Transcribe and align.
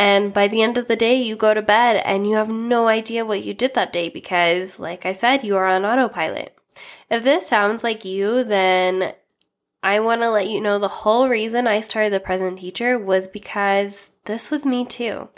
And 0.00 0.32
by 0.32 0.48
the 0.48 0.62
end 0.62 0.78
of 0.78 0.88
the 0.88 0.96
day, 0.96 1.20
you 1.20 1.36
go 1.36 1.52
to 1.52 1.60
bed 1.60 2.00
and 2.06 2.26
you 2.26 2.36
have 2.36 2.50
no 2.50 2.88
idea 2.88 3.22
what 3.22 3.44
you 3.44 3.52
did 3.52 3.74
that 3.74 3.92
day 3.92 4.08
because, 4.08 4.80
like 4.80 5.04
I 5.04 5.12
said, 5.12 5.44
you 5.44 5.58
are 5.58 5.66
on 5.66 5.84
autopilot. 5.84 6.56
If 7.10 7.22
this 7.22 7.46
sounds 7.46 7.84
like 7.84 8.02
you, 8.02 8.42
then 8.42 9.12
I 9.82 10.00
want 10.00 10.22
to 10.22 10.30
let 10.30 10.48
you 10.48 10.58
know 10.58 10.78
the 10.78 10.88
whole 10.88 11.28
reason 11.28 11.66
I 11.66 11.82
started 11.82 12.14
the 12.14 12.18
present 12.20 12.60
teacher 12.60 12.98
was 12.98 13.28
because 13.28 14.10
this 14.24 14.50
was 14.50 14.64
me 14.64 14.86
too. 14.86 15.28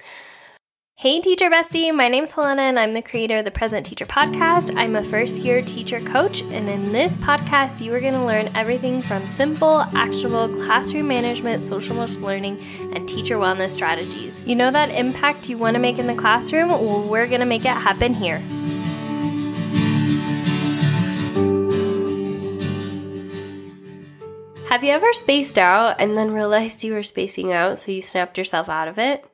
Hey, 1.03 1.21
teacher 1.21 1.50
bestie, 1.50 1.92
my 1.92 2.06
name's 2.06 2.30
Helena, 2.30 2.62
and 2.62 2.78
I'm 2.78 2.92
the 2.92 3.03
creator 3.03 3.38
of 3.38 3.44
the 3.44 3.50
Present 3.50 3.85
Teacher 3.85 4.06
Podcast. 4.06 4.72
I'm 4.76 4.94
a 4.94 5.03
first 5.03 5.42
year 5.42 5.60
teacher 5.60 5.98
coach, 5.98 6.42
and 6.42 6.68
in 6.68 6.92
this 6.92 7.10
podcast, 7.17 7.85
you 7.85 7.92
are 7.92 7.98
going 7.98 8.12
to 8.12 8.24
learn 8.24 8.48
everything 8.54 9.00
from 9.03 9.26
simple, 9.26 9.80
actionable 9.96 10.46
classroom 10.64 11.08
management, 11.08 11.64
social 11.64 11.96
emotional 11.96 12.24
learning, 12.24 12.64
and 12.94 13.08
teacher 13.08 13.35
wellness 13.35 13.71
strategies. 13.71 14.42
You 14.42 14.54
know 14.54 14.71
that 14.71 14.90
impact 14.92 15.49
you 15.49 15.58
want 15.58 15.74
to 15.74 15.80
make 15.80 15.99
in 15.99 16.06
the 16.06 16.14
classroom? 16.14 16.68
Well, 16.68 17.02
we're 17.02 17.27
going 17.27 17.41
to 17.41 17.46
make 17.46 17.64
it 17.64 17.70
happen 17.70 18.14
here. 18.14 18.38
Have 24.69 24.84
you 24.84 24.92
ever 24.92 25.12
spaced 25.14 25.58
out 25.58 26.00
and 26.00 26.16
then 26.16 26.32
realized 26.32 26.84
you 26.84 26.92
were 26.92 27.02
spacing 27.02 27.52
out, 27.52 27.80
so 27.80 27.91
you 27.91 28.00
snapped 28.00 28.38
yourself 28.38 28.69
out 28.69 28.86
of 28.86 29.00
it? 29.00 29.28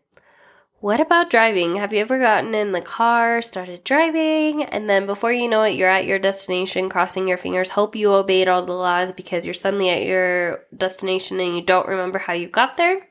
What 0.80 1.00
about 1.00 1.28
driving? 1.28 1.74
Have 1.74 1.92
you 1.92 1.98
ever 1.98 2.20
gotten 2.20 2.54
in 2.54 2.70
the 2.70 2.80
car, 2.80 3.42
started 3.42 3.82
driving, 3.82 4.62
and 4.62 4.88
then 4.88 5.06
before 5.06 5.32
you 5.32 5.48
know 5.48 5.64
it, 5.64 5.74
you're 5.74 5.88
at 5.88 6.06
your 6.06 6.20
destination, 6.20 6.88
crossing 6.88 7.26
your 7.26 7.36
fingers, 7.36 7.70
hope 7.70 7.96
you 7.96 8.12
obeyed 8.12 8.46
all 8.46 8.64
the 8.64 8.74
laws 8.74 9.10
because 9.10 9.44
you're 9.44 9.54
suddenly 9.54 9.90
at 9.90 10.04
your 10.04 10.66
destination 10.76 11.40
and 11.40 11.56
you 11.56 11.62
don't 11.62 11.88
remember 11.88 12.20
how 12.20 12.32
you 12.32 12.46
got 12.46 12.76
there? 12.76 13.08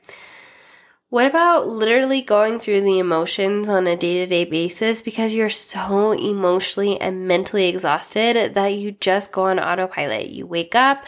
What 1.10 1.26
about 1.26 1.68
literally 1.68 2.22
going 2.22 2.58
through 2.58 2.80
the 2.80 2.98
emotions 2.98 3.68
on 3.68 3.86
a 3.86 3.98
day 3.98 4.14
to 4.14 4.26
day 4.26 4.46
basis 4.46 5.02
because 5.02 5.34
you're 5.34 5.50
so 5.50 6.12
emotionally 6.12 6.98
and 6.98 7.28
mentally 7.28 7.66
exhausted 7.66 8.54
that 8.54 8.68
you 8.68 8.92
just 8.92 9.30
go 9.30 9.44
on 9.44 9.60
autopilot? 9.60 10.30
You 10.30 10.46
wake 10.46 10.74
up 10.74 11.04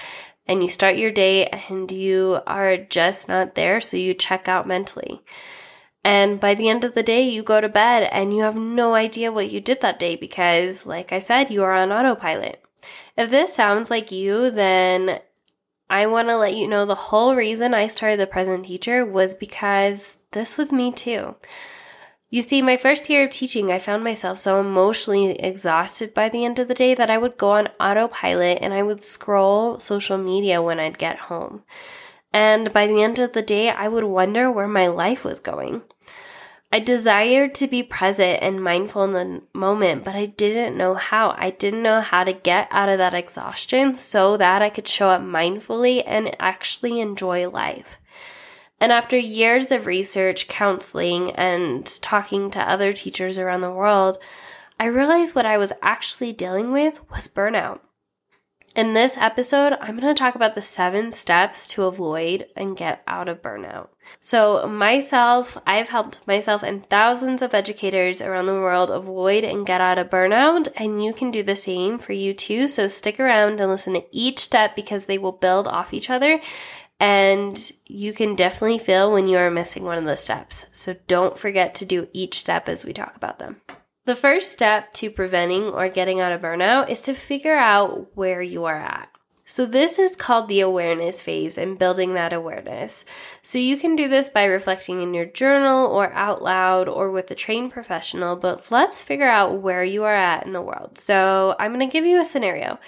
and 0.46 0.60
you 0.60 0.68
start 0.68 0.98
your 0.98 1.10
day 1.10 1.46
and 1.46 1.90
you 1.90 2.40
are 2.46 2.76
just 2.76 3.28
not 3.28 3.54
there, 3.54 3.80
so 3.80 3.96
you 3.96 4.12
check 4.12 4.46
out 4.46 4.68
mentally. 4.68 5.22
And 6.02 6.40
by 6.40 6.54
the 6.54 6.68
end 6.68 6.84
of 6.84 6.94
the 6.94 7.02
day, 7.02 7.28
you 7.28 7.42
go 7.42 7.60
to 7.60 7.68
bed 7.68 8.08
and 8.10 8.34
you 8.34 8.42
have 8.42 8.56
no 8.56 8.94
idea 8.94 9.32
what 9.32 9.50
you 9.50 9.60
did 9.60 9.80
that 9.82 9.98
day 9.98 10.16
because, 10.16 10.86
like 10.86 11.12
I 11.12 11.18
said, 11.18 11.50
you 11.50 11.62
are 11.62 11.74
on 11.74 11.92
autopilot. 11.92 12.62
If 13.16 13.30
this 13.30 13.54
sounds 13.54 13.90
like 13.90 14.10
you, 14.10 14.50
then 14.50 15.20
I 15.90 16.06
want 16.06 16.28
to 16.28 16.36
let 16.36 16.56
you 16.56 16.66
know 16.66 16.86
the 16.86 16.94
whole 16.94 17.34
reason 17.34 17.74
I 17.74 17.88
started 17.88 18.18
the 18.18 18.26
present 18.26 18.64
teacher 18.64 19.04
was 19.04 19.34
because 19.34 20.16
this 20.30 20.56
was 20.56 20.72
me 20.72 20.92
too. 20.92 21.34
You 22.30 22.42
see, 22.42 22.62
my 22.62 22.76
first 22.76 23.10
year 23.10 23.24
of 23.24 23.30
teaching, 23.30 23.72
I 23.72 23.80
found 23.80 24.04
myself 24.04 24.38
so 24.38 24.60
emotionally 24.60 25.32
exhausted 25.32 26.14
by 26.14 26.28
the 26.28 26.44
end 26.44 26.60
of 26.60 26.68
the 26.68 26.74
day 26.74 26.94
that 26.94 27.10
I 27.10 27.18
would 27.18 27.36
go 27.36 27.50
on 27.50 27.70
autopilot 27.80 28.58
and 28.62 28.72
I 28.72 28.84
would 28.84 29.02
scroll 29.02 29.80
social 29.80 30.16
media 30.16 30.62
when 30.62 30.78
I'd 30.78 30.96
get 30.96 31.18
home. 31.18 31.64
And 32.32 32.72
by 32.72 32.86
the 32.86 33.02
end 33.02 33.18
of 33.18 33.32
the 33.32 33.42
day, 33.42 33.70
I 33.70 33.88
would 33.88 34.04
wonder 34.04 34.50
where 34.50 34.68
my 34.68 34.86
life 34.86 35.24
was 35.24 35.40
going. 35.40 35.82
I 36.72 36.78
desired 36.78 37.56
to 37.56 37.66
be 37.66 37.82
present 37.82 38.38
and 38.40 38.62
mindful 38.62 39.02
in 39.02 39.12
the 39.12 39.42
moment, 39.52 40.04
but 40.04 40.14
I 40.14 40.26
didn't 40.26 40.76
know 40.76 40.94
how. 40.94 41.34
I 41.36 41.50
didn't 41.50 41.82
know 41.82 42.00
how 42.00 42.22
to 42.22 42.32
get 42.32 42.68
out 42.70 42.88
of 42.88 42.98
that 42.98 43.14
exhaustion 43.14 43.96
so 43.96 44.36
that 44.36 44.62
I 44.62 44.70
could 44.70 44.86
show 44.86 45.08
up 45.08 45.20
mindfully 45.20 46.04
and 46.06 46.36
actually 46.38 47.00
enjoy 47.00 47.48
life. 47.50 47.98
And 48.78 48.92
after 48.92 49.18
years 49.18 49.72
of 49.72 49.86
research, 49.86 50.46
counseling, 50.46 51.32
and 51.32 51.84
talking 52.00 52.52
to 52.52 52.60
other 52.60 52.92
teachers 52.92 53.36
around 53.36 53.62
the 53.62 53.72
world, 53.72 54.16
I 54.78 54.86
realized 54.86 55.34
what 55.34 55.44
I 55.44 55.58
was 55.58 55.72
actually 55.82 56.32
dealing 56.32 56.70
with 56.70 57.02
was 57.10 57.26
burnout. 57.26 57.80
In 58.76 58.92
this 58.92 59.18
episode, 59.18 59.76
I'm 59.80 59.98
going 59.98 60.14
to 60.14 60.18
talk 60.18 60.36
about 60.36 60.54
the 60.54 60.62
seven 60.62 61.10
steps 61.10 61.66
to 61.68 61.84
avoid 61.84 62.46
and 62.54 62.76
get 62.76 63.02
out 63.06 63.28
of 63.28 63.42
burnout. 63.42 63.88
So, 64.20 64.64
myself, 64.68 65.58
I've 65.66 65.88
helped 65.88 66.26
myself 66.26 66.62
and 66.62 66.86
thousands 66.86 67.42
of 67.42 67.52
educators 67.52 68.22
around 68.22 68.46
the 68.46 68.52
world 68.52 68.90
avoid 68.90 69.42
and 69.42 69.66
get 69.66 69.80
out 69.80 69.98
of 69.98 70.08
burnout, 70.08 70.68
and 70.76 71.04
you 71.04 71.12
can 71.12 71.32
do 71.32 71.42
the 71.42 71.56
same 71.56 71.98
for 71.98 72.12
you 72.12 72.32
too. 72.32 72.68
So, 72.68 72.86
stick 72.86 73.18
around 73.18 73.60
and 73.60 73.70
listen 73.70 73.94
to 73.94 74.04
each 74.12 74.38
step 74.38 74.76
because 74.76 75.06
they 75.06 75.18
will 75.18 75.32
build 75.32 75.66
off 75.66 75.92
each 75.92 76.08
other 76.08 76.40
and 77.00 77.72
you 77.86 78.12
can 78.12 78.36
definitely 78.36 78.78
feel 78.78 79.10
when 79.10 79.26
you 79.26 79.38
are 79.38 79.50
missing 79.50 79.84
one 79.84 79.96
of 79.96 80.04
the 80.04 80.16
steps. 80.16 80.66
So 80.70 80.96
don't 81.06 81.36
forget 81.36 81.74
to 81.76 81.86
do 81.86 82.08
each 82.12 82.38
step 82.38 82.68
as 82.68 82.84
we 82.84 82.92
talk 82.92 83.16
about 83.16 83.38
them. 83.38 83.62
The 84.06 84.16
first 84.16 84.50
step 84.50 84.92
to 84.94 85.10
preventing 85.10 85.64
or 85.64 85.88
getting 85.88 86.20
out 86.20 86.32
of 86.32 86.40
burnout 86.40 86.88
is 86.88 87.02
to 87.02 87.14
figure 87.14 87.56
out 87.56 88.16
where 88.16 88.40
you 88.40 88.64
are 88.64 88.78
at. 88.78 89.10
So, 89.44 89.66
this 89.66 89.98
is 89.98 90.14
called 90.14 90.46
the 90.46 90.60
awareness 90.60 91.22
phase 91.22 91.58
and 91.58 91.78
building 91.78 92.14
that 92.14 92.32
awareness. 92.32 93.04
So, 93.42 93.58
you 93.58 93.76
can 93.76 93.96
do 93.96 94.06
this 94.06 94.28
by 94.28 94.44
reflecting 94.44 95.02
in 95.02 95.12
your 95.12 95.26
journal 95.26 95.86
or 95.86 96.12
out 96.12 96.40
loud 96.40 96.88
or 96.88 97.10
with 97.10 97.30
a 97.32 97.34
trained 97.34 97.72
professional, 97.72 98.36
but 98.36 98.70
let's 98.70 99.02
figure 99.02 99.28
out 99.28 99.60
where 99.60 99.82
you 99.82 100.04
are 100.04 100.14
at 100.14 100.46
in 100.46 100.52
the 100.52 100.62
world. 100.62 100.98
So, 100.98 101.56
I'm 101.58 101.74
going 101.74 101.86
to 101.86 101.92
give 101.92 102.04
you 102.06 102.20
a 102.20 102.24
scenario. 102.24 102.78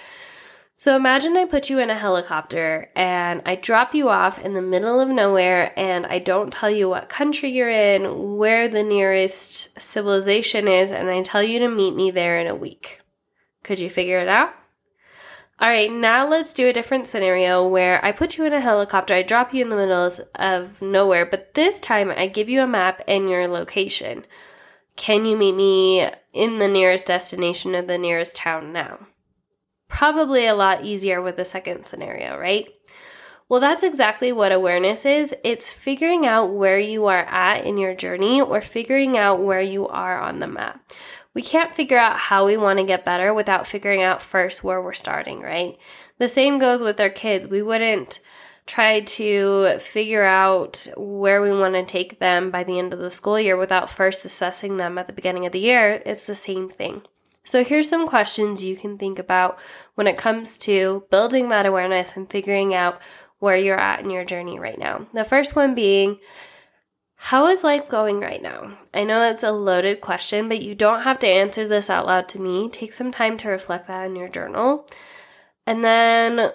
So 0.75 0.95
imagine 0.95 1.37
I 1.37 1.45
put 1.45 1.69
you 1.69 1.79
in 1.79 1.89
a 1.89 1.97
helicopter 1.97 2.89
and 2.95 3.41
I 3.45 3.55
drop 3.55 3.93
you 3.93 4.09
off 4.09 4.39
in 4.39 4.53
the 4.53 4.61
middle 4.61 4.99
of 4.99 5.07
nowhere 5.07 5.71
and 5.77 6.05
I 6.05 6.19
don't 6.19 6.51
tell 6.51 6.69
you 6.69 6.89
what 6.89 7.09
country 7.09 7.51
you're 7.51 7.69
in, 7.69 8.37
where 8.37 8.67
the 8.67 8.83
nearest 8.83 9.79
civilization 9.79 10.67
is, 10.67 10.91
and 10.91 11.09
I 11.09 11.21
tell 11.21 11.43
you 11.43 11.59
to 11.59 11.69
meet 11.69 11.95
me 11.95 12.11
there 12.11 12.39
in 12.39 12.47
a 12.47 12.55
week. 12.55 13.01
Could 13.63 13.79
you 13.79 13.89
figure 13.89 14.19
it 14.19 14.27
out? 14.27 14.55
All 15.59 15.69
right, 15.69 15.91
now 15.91 16.27
let's 16.27 16.51
do 16.51 16.67
a 16.67 16.73
different 16.73 17.07
scenario 17.07 17.65
where 17.65 18.03
I 18.03 18.11
put 18.11 18.37
you 18.37 18.45
in 18.45 18.53
a 18.53 18.59
helicopter, 18.59 19.13
I 19.13 19.21
drop 19.21 19.53
you 19.53 19.61
in 19.61 19.69
the 19.69 19.77
middle 19.77 20.09
of 20.35 20.81
nowhere, 20.81 21.25
but 21.25 21.53
this 21.53 21.79
time 21.79 22.09
I 22.09 22.27
give 22.27 22.49
you 22.49 22.61
a 22.61 22.67
map 22.67 23.01
and 23.07 23.29
your 23.29 23.47
location. 23.47 24.25
Can 24.95 25.23
you 25.23 25.37
meet 25.37 25.55
me 25.55 26.09
in 26.33 26.57
the 26.57 26.67
nearest 26.67 27.05
destination 27.05 27.75
or 27.75 27.83
the 27.83 27.97
nearest 27.97 28.35
town 28.35 28.73
now? 28.73 29.07
Probably 29.93 30.47
a 30.47 30.55
lot 30.55 30.83
easier 30.83 31.21
with 31.21 31.35
the 31.35 31.45
second 31.45 31.85
scenario, 31.85 32.35
right? 32.35 32.67
Well, 33.47 33.59
that's 33.59 33.83
exactly 33.83 34.31
what 34.31 34.51
awareness 34.51 35.05
is. 35.05 35.35
It's 35.43 35.71
figuring 35.71 36.25
out 36.25 36.51
where 36.51 36.79
you 36.79 37.05
are 37.05 37.25
at 37.25 37.63
in 37.63 37.77
your 37.77 37.93
journey 37.93 38.41
or 38.41 38.59
figuring 38.59 39.19
out 39.19 39.43
where 39.43 39.61
you 39.61 39.87
are 39.87 40.19
on 40.19 40.39
the 40.39 40.47
map. 40.47 40.81
We 41.35 41.43
can't 41.43 41.75
figure 41.75 41.99
out 41.99 42.17
how 42.17 42.47
we 42.47 42.57
want 42.57 42.79
to 42.79 42.85
get 42.85 43.05
better 43.05 43.35
without 43.35 43.67
figuring 43.67 44.01
out 44.01 44.23
first 44.23 44.63
where 44.63 44.81
we're 44.81 44.93
starting, 44.93 45.41
right? 45.41 45.77
The 46.17 46.27
same 46.27 46.57
goes 46.57 46.81
with 46.81 46.99
our 46.99 47.11
kids. 47.11 47.47
We 47.47 47.61
wouldn't 47.61 48.19
try 48.65 49.01
to 49.01 49.77
figure 49.77 50.23
out 50.23 50.87
where 50.97 51.39
we 51.39 51.51
want 51.51 51.75
to 51.75 51.85
take 51.85 52.17
them 52.17 52.49
by 52.49 52.63
the 52.63 52.79
end 52.79 52.95
of 52.95 52.99
the 52.99 53.11
school 53.11 53.39
year 53.39 53.57
without 53.57 53.91
first 53.91 54.25
assessing 54.25 54.77
them 54.77 54.97
at 54.97 55.05
the 55.05 55.13
beginning 55.13 55.45
of 55.45 55.51
the 55.51 55.59
year. 55.59 56.01
It's 56.03 56.25
the 56.25 56.33
same 56.33 56.67
thing. 56.67 57.03
So, 57.45 57.63
here's 57.63 57.89
some 57.89 58.07
questions 58.07 58.63
you 58.63 58.75
can 58.77 58.97
think 58.97 59.19
about 59.19 59.59
when 59.95 60.07
it 60.07 60.17
comes 60.17 60.57
to 60.59 61.03
building 61.09 61.49
that 61.49 61.65
awareness 61.65 62.15
and 62.15 62.29
figuring 62.29 62.73
out 62.73 63.01
where 63.39 63.57
you're 63.57 63.79
at 63.79 63.99
in 63.99 64.09
your 64.09 64.23
journey 64.23 64.57
right 64.57 64.79
now. 64.79 65.07
The 65.13 65.25
first 65.25 65.53
one 65.53 65.75
being, 65.75 66.19
how 67.15 67.47
is 67.47 67.63
life 67.63 67.89
going 67.89 68.21
right 68.21 68.41
now? 68.41 68.77
I 68.93 69.03
know 69.03 69.19
that's 69.19 69.43
a 69.43 69.51
loaded 69.51 69.99
question, 69.99 70.47
but 70.47 70.61
you 70.61 70.73
don't 70.73 71.03
have 71.03 71.19
to 71.19 71.27
answer 71.27 71.67
this 71.67 71.89
out 71.89 72.05
loud 72.05 72.29
to 72.29 72.39
me. 72.39 72.69
Take 72.69 72.93
some 72.93 73.11
time 73.11 73.35
to 73.37 73.49
reflect 73.49 73.87
that 73.87 74.05
in 74.05 74.15
your 74.15 74.29
journal. 74.29 74.87
And 75.67 75.83
then, 75.83 76.51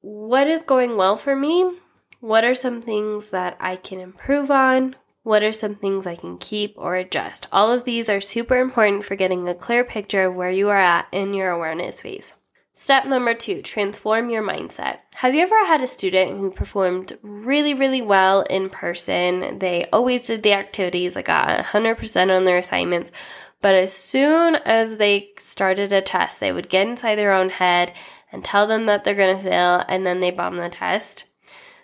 what 0.00 0.48
is 0.48 0.64
going 0.64 0.96
well 0.96 1.16
for 1.16 1.36
me? 1.36 1.78
What 2.18 2.44
are 2.44 2.54
some 2.54 2.80
things 2.80 3.30
that 3.30 3.56
I 3.60 3.76
can 3.76 4.00
improve 4.00 4.50
on? 4.50 4.96
What 5.24 5.44
are 5.44 5.52
some 5.52 5.76
things 5.76 6.06
I 6.06 6.16
can 6.16 6.36
keep 6.36 6.74
or 6.76 6.96
adjust? 6.96 7.46
All 7.52 7.70
of 7.70 7.84
these 7.84 8.08
are 8.08 8.20
super 8.20 8.56
important 8.56 9.04
for 9.04 9.14
getting 9.14 9.46
a 9.46 9.54
clear 9.54 9.84
picture 9.84 10.24
of 10.24 10.34
where 10.34 10.50
you 10.50 10.68
are 10.68 10.78
at 10.78 11.06
in 11.12 11.32
your 11.32 11.50
awareness 11.50 12.00
phase. 12.00 12.34
Step 12.74 13.04
number 13.04 13.32
two, 13.32 13.62
transform 13.62 14.30
your 14.30 14.42
mindset. 14.42 14.98
Have 15.16 15.34
you 15.34 15.42
ever 15.42 15.66
had 15.66 15.82
a 15.82 15.86
student 15.86 16.38
who 16.38 16.50
performed 16.50 17.18
really, 17.22 17.72
really 17.72 18.02
well 18.02 18.42
in 18.42 18.68
person? 18.68 19.60
They 19.60 19.84
always 19.92 20.26
did 20.26 20.42
the 20.42 20.54
activities, 20.54 21.14
like 21.14 21.28
uh, 21.28 21.46
got 21.46 21.66
100% 21.66 22.36
on 22.36 22.44
their 22.44 22.58
assignments, 22.58 23.12
but 23.60 23.76
as 23.76 23.92
soon 23.92 24.56
as 24.56 24.96
they 24.96 25.30
started 25.38 25.92
a 25.92 26.00
test, 26.00 26.40
they 26.40 26.50
would 26.50 26.68
get 26.68 26.88
inside 26.88 27.14
their 27.14 27.32
own 27.32 27.50
head 27.50 27.92
and 28.32 28.42
tell 28.42 28.66
them 28.66 28.84
that 28.84 29.04
they're 29.04 29.14
going 29.14 29.36
to 29.36 29.42
fail, 29.42 29.84
and 29.86 30.04
then 30.04 30.18
they 30.18 30.32
bomb 30.32 30.56
the 30.56 30.68
test. 30.68 31.26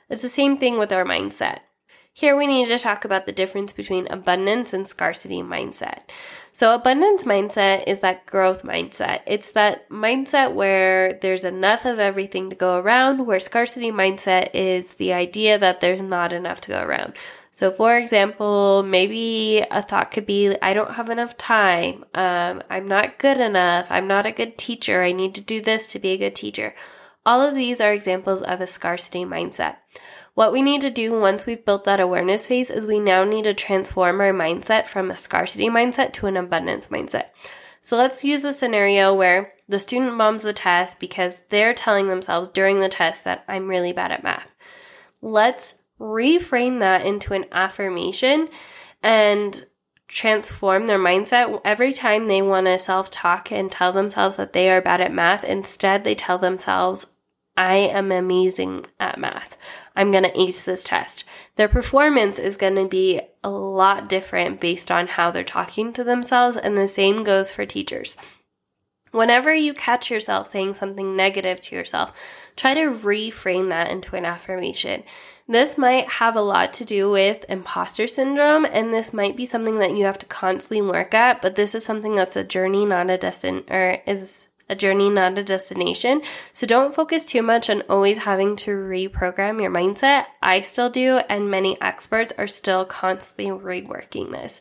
It's 0.09 0.23
the 0.23 0.29
same 0.29 0.57
thing 0.57 0.79
with 0.79 0.91
our 0.91 1.05
mindset. 1.05 1.59
Here 2.19 2.35
we 2.35 2.49
need 2.49 2.67
to 2.67 2.79
talk 2.79 3.05
about 3.05 3.27
the 3.27 3.33
difference 3.33 3.73
between 3.73 4.09
abundance 4.09 4.73
and 4.73 4.89
scarcity 4.89 5.41
mindset. 5.41 6.01
So, 6.51 6.75
abundance 6.75 7.23
mindset 7.23 7.85
is 7.87 8.01
that 8.01 8.27
growth 8.27 8.65
mindset. 8.65 9.21
It's 9.25 9.53
that 9.53 9.89
mindset 9.89 10.53
where 10.53 11.13
there's 11.13 11.45
enough 11.45 11.85
of 11.85 12.01
everything 12.01 12.51
to 12.51 12.57
go 12.57 12.77
around, 12.77 13.25
where 13.25 13.39
scarcity 13.39 13.93
mindset 13.93 14.49
is 14.53 14.95
the 14.95 15.13
idea 15.13 15.59
that 15.59 15.79
there's 15.79 16.03
not 16.03 16.33
enough 16.33 16.61
to 16.63 16.71
go 16.71 16.83
around. 16.83 17.13
So, 17.53 17.71
for 17.71 17.97
example, 17.97 18.83
maybe 18.83 19.65
a 19.71 19.81
thought 19.81 20.11
could 20.11 20.27
be 20.27 20.57
I 20.61 20.75
don't 20.75 20.95
have 20.95 21.11
enough 21.11 21.37
time. 21.37 22.05
Um, 22.15 22.65
I'm 22.69 22.89
not 22.89 23.19
good 23.21 23.39
enough. 23.39 23.87
I'm 23.93 24.09
not 24.09 24.27
a 24.27 24.33
good 24.33 24.59
teacher. 24.59 25.05
I 25.05 25.13
need 25.13 25.37
to 25.37 25.41
do 25.41 25.61
this 25.61 25.87
to 25.93 26.01
be 26.01 26.09
a 26.09 26.19
good 26.19 26.35
teacher. 26.35 26.75
All 27.27 27.41
of 27.43 27.55
these 27.55 27.81
are 27.81 27.93
examples 27.93 28.43
of 28.43 28.61
a 28.61 28.67
scarcity 28.67 29.25
mindset. 29.25 29.77
What 30.35 30.53
we 30.53 30.63
need 30.63 30.81
to 30.83 30.91
do 30.91 31.19
once 31.19 31.47
we've 31.47 31.65
built 31.65 31.85
that 31.85 32.01
awareness 32.01 32.47
phase 32.47 32.71
is 32.71 32.87
we 32.87 33.01
now 33.01 33.25
need 33.25 33.45
to 33.45 33.55
transform 33.55 34.21
our 34.21 34.33
mindset 34.33 34.87
from 34.87 35.11
a 35.11 35.17
scarcity 35.17 35.69
mindset 35.69 36.13
to 36.15 36.27
an 36.27 36.37
abundance 36.37 36.87
mindset. 36.89 37.27
So 37.83 37.97
let's 37.97 38.25
use 38.25 38.45
a 38.45 38.53
scenario 38.53 39.15
where 39.15 39.53
the 39.69 39.79
student 39.79 40.17
bombs 40.17 40.43
the 40.43 40.53
test 40.53 41.01
because 41.01 41.43
they're 41.49 41.75
telling 41.75 42.07
themselves 42.07 42.49
during 42.49 42.81
the 42.81 42.89
test 42.89 43.25
that 43.25 43.45
I'm 43.49 43.69
really 43.69 43.93
bad 43.93 44.13
at 44.13 44.23
math. 44.23 44.55
Let's 45.21 45.75
reframe 46.01 46.81
that 46.81 47.05
into 47.05 47.35
an 47.35 47.47
affirmation 47.51 48.49
and 49.03 49.61
transform 50.09 50.87
their 50.87 50.99
mindset 50.99 51.61
every 51.65 51.93
time 51.93 52.27
they 52.27 52.43
want 52.43 52.67
to 52.67 52.79
self 52.79 53.11
talk 53.11 53.53
and 53.53 53.71
tell 53.71 53.93
themselves 53.93 54.37
that 54.37 54.53
they 54.55 54.71
are 54.71 54.81
bad 54.81 55.01
at 55.01 55.13
math. 55.13 55.45
Instead, 55.45 56.03
they 56.03 56.15
tell 56.15 56.39
themselves, 56.39 57.07
I 57.57 57.77
am 57.77 58.11
amazing 58.11 58.87
at 58.99 59.19
math. 59.19 59.57
I'm 59.95 60.11
going 60.13 60.25
to 60.25 60.41
ace 60.41 60.65
this 60.65 60.85
test. 60.85 61.25
Their 61.57 61.69
performance 61.69 62.39
is 62.39 62.57
going 62.57 62.77
to 62.77 62.87
be 62.87 63.21
a 63.43 63.51
lot 63.51 64.09
different 64.09 64.61
based 64.61 64.91
on 64.91 65.09
how 65.09 65.31
they're 65.31 65.45
talking 65.45 65.93
to 65.95 66.05
themselves, 66.05 66.57
and 66.57 66.79
the 66.79 66.89
same 66.89 67.25
goes 67.25 67.51
for 67.51 67.67
teachers. 67.67 68.17
Whenever 69.11 69.55
you 69.55 69.75
catch 69.75 70.11
yourself 70.11 70.47
saying 70.47 70.75
something 70.75 71.17
negative 71.17 71.61
to 71.61 71.77
yourself, 71.77 72.13
try 72.57 72.75
to 72.75 72.91
reframe 72.91 73.69
that 73.69 73.91
into 73.91 74.17
an 74.17 74.25
affirmation. 74.25 75.03
This 75.47 75.79
might 75.79 76.09
have 76.09 76.37
a 76.37 76.43
lot 76.43 76.75
to 76.75 76.85
do 76.85 77.11
with 77.11 77.47
imposter 77.49 78.07
syndrome, 78.07 78.67
and 78.67 78.93
this 78.93 79.15
might 79.15 79.37
be 79.37 79.47
something 79.47 79.79
that 79.79 79.97
you 79.97 80.05
have 80.05 80.19
to 80.19 80.27
constantly 80.27 80.83
work 80.83 81.15
at, 81.15 81.41
but 81.41 81.55
this 81.57 81.75
is 81.75 81.85
something 81.85 82.15
that's 82.15 82.37
a 82.37 82.45
journey, 82.45 82.85
not 82.85 83.09
a 83.09 83.17
destination, 83.17 83.65
or 83.71 83.99
is 84.07 84.49
a 84.69 84.77
journey, 84.77 85.11
not 85.11 85.39
a 85.39 85.43
destination. 85.43 86.23
So 86.53 86.67
don't 86.67 86.95
focus 86.95 87.25
too 87.25 87.43
much 87.43 87.71
on 87.71 87.83
always 87.89 88.19
having 88.19 88.57
to 88.57 88.71
reprogram 88.71 89.61
your 89.61 89.71
mindset. 89.71 90.27
I 90.43 90.61
still 90.61 90.91
do, 90.91 91.19
and 91.29 91.51
many 91.51 91.81
experts 91.81 92.33
are 92.39 92.47
still 92.47 92.85
constantly 92.85 93.47
reworking 93.47 94.33
this. 94.33 94.61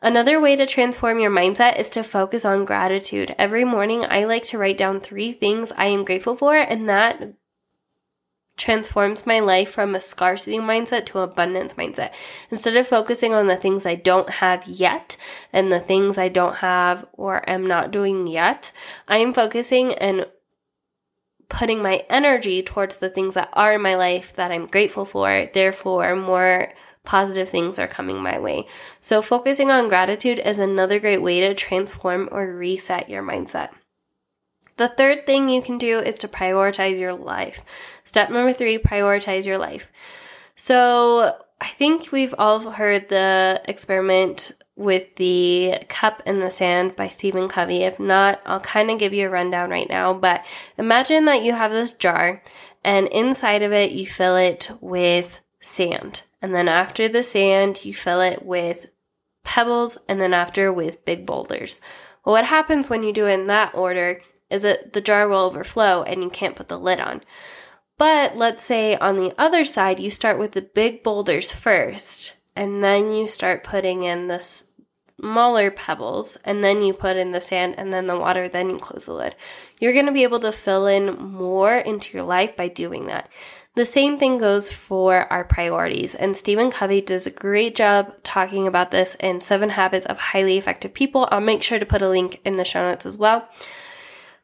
Another 0.00 0.40
way 0.40 0.54
to 0.54 0.66
transform 0.66 1.18
your 1.18 1.30
mindset 1.30 1.78
is 1.78 1.88
to 1.90 2.04
focus 2.04 2.44
on 2.44 2.64
gratitude. 2.64 3.34
Every 3.36 3.64
morning, 3.64 4.04
I 4.08 4.24
like 4.24 4.44
to 4.44 4.58
write 4.58 4.78
down 4.78 5.00
three 5.00 5.32
things 5.32 5.72
I 5.76 5.86
am 5.86 6.04
grateful 6.04 6.36
for, 6.36 6.56
and 6.56 6.88
that 6.88 7.34
transforms 8.58 9.26
my 9.26 9.40
life 9.40 9.70
from 9.70 9.94
a 9.94 10.00
scarcity 10.00 10.58
mindset 10.58 11.06
to 11.06 11.20
abundance 11.20 11.74
mindset. 11.74 12.12
Instead 12.50 12.76
of 12.76 12.86
focusing 12.86 13.32
on 13.32 13.46
the 13.46 13.56
things 13.56 13.86
I 13.86 13.94
don't 13.94 14.28
have 14.28 14.66
yet 14.66 15.16
and 15.52 15.72
the 15.72 15.80
things 15.80 16.18
I 16.18 16.28
don't 16.28 16.56
have 16.56 17.06
or 17.12 17.48
am 17.48 17.64
not 17.64 17.90
doing 17.90 18.26
yet, 18.26 18.72
I 19.06 19.18
am 19.18 19.32
focusing 19.32 19.94
and 19.94 20.26
putting 21.48 21.80
my 21.80 22.04
energy 22.10 22.62
towards 22.62 22.98
the 22.98 23.08
things 23.08 23.34
that 23.34 23.48
are 23.54 23.74
in 23.74 23.82
my 23.82 23.94
life 23.94 24.34
that 24.34 24.52
I'm 24.52 24.66
grateful 24.66 25.04
for. 25.04 25.48
Therefore, 25.52 26.14
more 26.14 26.72
positive 27.04 27.48
things 27.48 27.78
are 27.78 27.88
coming 27.88 28.20
my 28.20 28.38
way. 28.38 28.66
So, 28.98 29.22
focusing 29.22 29.70
on 29.70 29.88
gratitude 29.88 30.38
is 30.38 30.58
another 30.58 31.00
great 31.00 31.22
way 31.22 31.40
to 31.40 31.54
transform 31.54 32.28
or 32.30 32.46
reset 32.46 33.08
your 33.08 33.22
mindset. 33.22 33.70
The 34.76 34.88
third 34.88 35.26
thing 35.26 35.48
you 35.48 35.60
can 35.60 35.76
do 35.76 35.98
is 35.98 36.18
to 36.18 36.28
prioritize 36.28 37.00
your 37.00 37.14
life. 37.14 37.64
Step 38.04 38.30
number 38.30 38.52
three 38.52 38.78
prioritize 38.78 39.44
your 39.44 39.58
life. 39.58 39.90
So, 40.54 41.36
I 41.60 41.66
think 41.66 42.12
we've 42.12 42.34
all 42.38 42.70
heard 42.70 43.08
the 43.08 43.60
experiment 43.66 44.52
with 44.76 45.16
the 45.16 45.74
cup 45.88 46.22
and 46.24 46.40
the 46.40 46.50
sand 46.52 46.94
by 46.94 47.08
Stephen 47.08 47.48
Covey. 47.48 47.82
If 47.82 47.98
not, 47.98 48.40
I'll 48.46 48.60
kind 48.60 48.90
of 48.90 48.98
give 48.98 49.12
you 49.12 49.26
a 49.26 49.30
rundown 49.30 49.70
right 49.70 49.88
now. 49.88 50.14
But 50.14 50.46
imagine 50.76 51.24
that 51.24 51.42
you 51.42 51.52
have 51.52 51.72
this 51.72 51.92
jar, 51.92 52.40
and 52.84 53.08
inside 53.08 53.62
of 53.62 53.72
it, 53.72 53.90
you 53.90 54.06
fill 54.06 54.36
it 54.36 54.70
with 54.80 55.40
sand. 55.60 56.22
And 56.40 56.54
then 56.54 56.68
after 56.68 57.08
the 57.08 57.24
sand, 57.24 57.84
you 57.84 57.92
fill 57.92 58.20
it 58.20 58.44
with 58.44 58.86
pebbles, 59.42 59.98
and 60.08 60.20
then 60.20 60.32
after 60.32 60.72
with 60.72 61.04
big 61.04 61.26
boulders. 61.26 61.80
Well, 62.24 62.34
what 62.34 62.44
happens 62.44 62.88
when 62.88 63.02
you 63.02 63.12
do 63.12 63.26
it 63.26 63.40
in 63.40 63.48
that 63.48 63.74
order 63.74 64.20
is 64.50 64.62
that 64.62 64.92
the 64.92 65.00
jar 65.00 65.28
will 65.28 65.40
overflow 65.40 66.02
and 66.02 66.22
you 66.22 66.30
can't 66.30 66.56
put 66.56 66.68
the 66.68 66.78
lid 66.78 67.00
on. 67.00 67.22
But 67.98 68.36
let's 68.36 68.62
say 68.62 68.96
on 68.96 69.16
the 69.16 69.34
other 69.36 69.64
side, 69.64 69.98
you 69.98 70.10
start 70.10 70.38
with 70.38 70.52
the 70.52 70.62
big 70.62 71.02
boulders 71.02 71.50
first, 71.50 72.34
and 72.54 72.82
then 72.82 73.12
you 73.12 73.26
start 73.26 73.64
putting 73.64 74.04
in 74.04 74.28
the 74.28 74.38
smaller 75.20 75.72
pebbles, 75.72 76.38
and 76.44 76.62
then 76.62 76.80
you 76.80 76.92
put 76.92 77.16
in 77.16 77.32
the 77.32 77.40
sand 77.40 77.74
and 77.76 77.92
then 77.92 78.06
the 78.06 78.18
water, 78.18 78.48
then 78.48 78.70
you 78.70 78.76
close 78.76 79.06
the 79.06 79.14
lid. 79.14 79.34
You're 79.80 79.92
going 79.92 80.06
to 80.06 80.12
be 80.12 80.22
able 80.22 80.38
to 80.40 80.52
fill 80.52 80.86
in 80.86 81.16
more 81.16 81.76
into 81.76 82.16
your 82.16 82.24
life 82.24 82.56
by 82.56 82.68
doing 82.68 83.06
that. 83.06 83.28
The 83.74 83.84
same 83.84 84.16
thing 84.16 84.38
goes 84.38 84.70
for 84.70 85.32
our 85.32 85.44
priorities, 85.44 86.14
and 86.14 86.36
Stephen 86.36 86.70
Covey 86.70 87.00
does 87.00 87.26
a 87.26 87.32
great 87.32 87.74
job 87.74 88.12
talking 88.22 88.66
about 88.66 88.92
this 88.92 89.16
in 89.16 89.40
Seven 89.40 89.70
Habits 89.70 90.06
of 90.06 90.18
Highly 90.18 90.56
Effective 90.56 90.94
People. 90.94 91.28
I'll 91.32 91.40
make 91.40 91.62
sure 91.64 91.78
to 91.80 91.86
put 91.86 92.02
a 92.02 92.08
link 92.08 92.40
in 92.44 92.56
the 92.56 92.64
show 92.64 92.88
notes 92.88 93.06
as 93.06 93.18
well. 93.18 93.48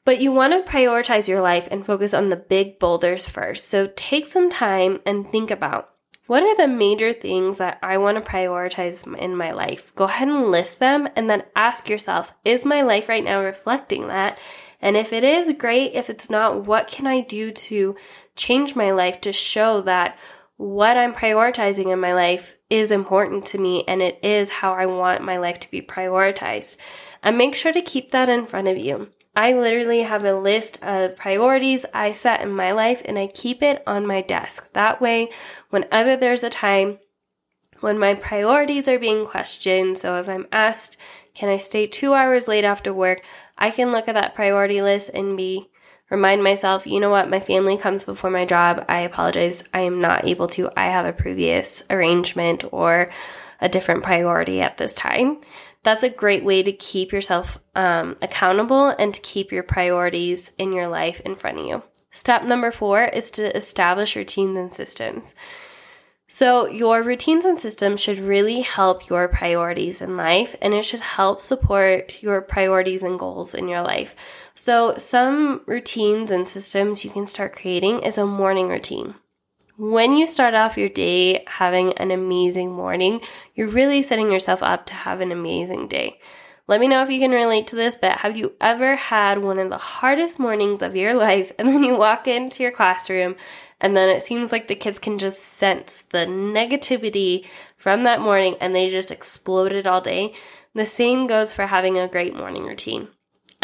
But 0.04 0.20
you 0.20 0.32
want 0.32 0.52
to 0.52 0.70
prioritize 0.70 1.28
your 1.28 1.40
life 1.40 1.66
and 1.70 1.84
focus 1.84 2.12
on 2.12 2.28
the 2.28 2.36
big 2.36 2.78
boulders 2.78 3.26
first. 3.26 3.68
So 3.68 3.90
take 3.96 4.26
some 4.26 4.50
time 4.50 5.00
and 5.06 5.30
think 5.30 5.50
about 5.50 5.90
what 6.26 6.42
are 6.42 6.56
the 6.56 6.68
major 6.68 7.12
things 7.12 7.58
that 7.58 7.78
I 7.82 7.98
want 7.98 8.16
to 8.16 8.30
prioritize 8.30 9.06
in 9.18 9.36
my 9.36 9.52
life? 9.52 9.94
Go 9.94 10.04
ahead 10.04 10.28
and 10.28 10.50
list 10.50 10.78
them 10.78 11.06
and 11.16 11.28
then 11.28 11.42
ask 11.54 11.88
yourself, 11.88 12.32
is 12.44 12.64
my 12.64 12.80
life 12.80 13.08
right 13.08 13.24
now 13.24 13.42
reflecting 13.42 14.08
that? 14.08 14.38
And 14.80 14.96
if 14.96 15.12
it 15.12 15.22
is, 15.22 15.52
great. 15.52 15.92
If 15.92 16.08
it's 16.08 16.30
not, 16.30 16.66
what 16.66 16.88
can 16.88 17.06
I 17.06 17.20
do 17.20 17.50
to 17.50 17.96
change 18.36 18.74
my 18.74 18.90
life 18.90 19.20
to 19.22 19.32
show 19.32 19.82
that 19.82 20.18
what 20.56 20.96
I'm 20.96 21.12
prioritizing 21.12 21.92
in 21.92 22.00
my 22.00 22.14
life 22.14 22.56
is 22.70 22.90
important 22.90 23.44
to 23.46 23.58
me 23.58 23.84
and 23.86 24.00
it 24.00 24.18
is 24.22 24.48
how 24.48 24.72
I 24.72 24.86
want 24.86 25.24
my 25.24 25.36
life 25.36 25.60
to 25.60 25.70
be 25.70 25.82
prioritized? 25.82 26.78
And 27.22 27.36
make 27.36 27.54
sure 27.54 27.72
to 27.72 27.80
keep 27.82 28.10
that 28.10 28.28
in 28.28 28.46
front 28.46 28.68
of 28.68 28.78
you. 28.78 29.08
I 29.36 29.52
literally 29.52 30.02
have 30.02 30.24
a 30.24 30.38
list 30.38 30.78
of 30.82 31.16
priorities 31.16 31.84
I 31.92 32.12
set 32.12 32.40
in 32.40 32.50
my 32.50 32.72
life 32.72 33.02
and 33.04 33.18
I 33.18 33.26
keep 33.26 33.62
it 33.62 33.82
on 33.86 34.06
my 34.06 34.20
desk. 34.20 34.72
That 34.72 35.00
way, 35.00 35.30
whenever 35.70 36.16
there's 36.16 36.44
a 36.44 36.50
time 36.50 36.98
when 37.80 37.98
my 37.98 38.14
priorities 38.14 38.88
are 38.88 38.98
being 38.98 39.26
questioned, 39.26 39.98
so 39.98 40.18
if 40.18 40.28
I'm 40.28 40.46
asked, 40.52 40.96
can 41.34 41.48
I 41.48 41.56
stay 41.56 41.86
two 41.86 42.14
hours 42.14 42.46
late 42.46 42.64
after 42.64 42.94
work, 42.94 43.22
I 43.58 43.70
can 43.70 43.90
look 43.90 44.08
at 44.08 44.14
that 44.14 44.34
priority 44.34 44.80
list 44.80 45.10
and 45.12 45.36
be 45.36 45.68
remind 46.10 46.44
myself, 46.44 46.86
you 46.86 47.00
know 47.00 47.10
what, 47.10 47.28
my 47.28 47.40
family 47.40 47.76
comes 47.76 48.04
before 48.04 48.30
my 48.30 48.44
job. 48.44 48.84
I 48.88 49.00
apologize. 49.00 49.64
I 49.74 49.80
am 49.80 50.00
not 50.00 50.26
able 50.26 50.46
to. 50.48 50.70
I 50.76 50.88
have 50.88 51.06
a 51.06 51.12
previous 51.12 51.82
arrangement 51.90 52.64
or 52.70 53.10
a 53.60 53.68
different 53.68 54.04
priority 54.04 54.60
at 54.60 54.76
this 54.76 54.92
time 54.92 55.38
that's 55.84 56.02
a 56.02 56.08
great 56.08 56.44
way 56.44 56.62
to 56.62 56.72
keep 56.72 57.12
yourself 57.12 57.58
um, 57.76 58.16
accountable 58.20 58.88
and 58.88 59.14
to 59.14 59.20
keep 59.20 59.52
your 59.52 59.62
priorities 59.62 60.52
in 60.58 60.72
your 60.72 60.88
life 60.88 61.20
in 61.20 61.36
front 61.36 61.60
of 61.60 61.66
you. 61.66 61.82
Step 62.10 62.44
number 62.44 62.70
four 62.70 63.04
is 63.04 63.30
to 63.30 63.56
establish 63.56 64.16
routines 64.16 64.58
and 64.58 64.72
systems. 64.72 65.34
So, 66.26 66.66
your 66.66 67.02
routines 67.02 67.44
and 67.44 67.60
systems 67.60 68.00
should 68.00 68.18
really 68.18 68.62
help 68.62 69.08
your 69.10 69.28
priorities 69.28 70.00
in 70.00 70.16
life 70.16 70.56
and 70.62 70.72
it 70.72 70.84
should 70.84 71.00
help 71.00 71.42
support 71.42 72.22
your 72.22 72.40
priorities 72.40 73.02
and 73.02 73.18
goals 73.18 73.54
in 73.54 73.68
your 73.68 73.82
life. 73.82 74.16
So, 74.54 74.94
some 74.96 75.60
routines 75.66 76.30
and 76.30 76.48
systems 76.48 77.04
you 77.04 77.10
can 77.10 77.26
start 77.26 77.52
creating 77.52 78.00
is 78.00 78.16
a 78.16 78.24
morning 78.24 78.68
routine. 78.68 79.14
When 79.76 80.14
you 80.14 80.28
start 80.28 80.54
off 80.54 80.78
your 80.78 80.88
day 80.88 81.42
having 81.48 81.94
an 81.94 82.12
amazing 82.12 82.70
morning, 82.70 83.20
you're 83.56 83.66
really 83.66 84.02
setting 84.02 84.30
yourself 84.30 84.62
up 84.62 84.86
to 84.86 84.94
have 84.94 85.20
an 85.20 85.32
amazing 85.32 85.88
day. 85.88 86.20
Let 86.68 86.78
me 86.78 86.86
know 86.86 87.02
if 87.02 87.10
you 87.10 87.18
can 87.18 87.32
relate 87.32 87.66
to 87.68 87.76
this, 87.76 87.96
but 87.96 88.18
have 88.18 88.36
you 88.36 88.52
ever 88.60 88.94
had 88.94 89.42
one 89.42 89.58
of 89.58 89.70
the 89.70 89.76
hardest 89.76 90.38
mornings 90.38 90.80
of 90.80 90.94
your 90.94 91.12
life 91.28 91.50
and 91.58 91.68
then 91.68 91.82
you 91.82 91.96
walk 91.96 92.28
into 92.28 92.62
your 92.62 92.70
classroom 92.70 93.34
and 93.80 93.96
then 93.96 94.08
it 94.08 94.22
seems 94.22 94.52
like 94.52 94.68
the 94.68 94.76
kids 94.76 95.00
can 95.00 95.18
just 95.18 95.40
sense 95.40 96.02
the 96.02 96.18
negativity 96.18 97.44
from 97.76 98.02
that 98.02 98.20
morning 98.20 98.54
and 98.60 98.76
they 98.76 98.88
just 98.88 99.10
exploded 99.10 99.88
all 99.88 100.00
day? 100.00 100.34
The 100.74 100.84
same 100.84 101.26
goes 101.26 101.52
for 101.52 101.66
having 101.66 101.98
a 101.98 102.06
great 102.06 102.36
morning 102.36 102.64
routine. 102.64 103.08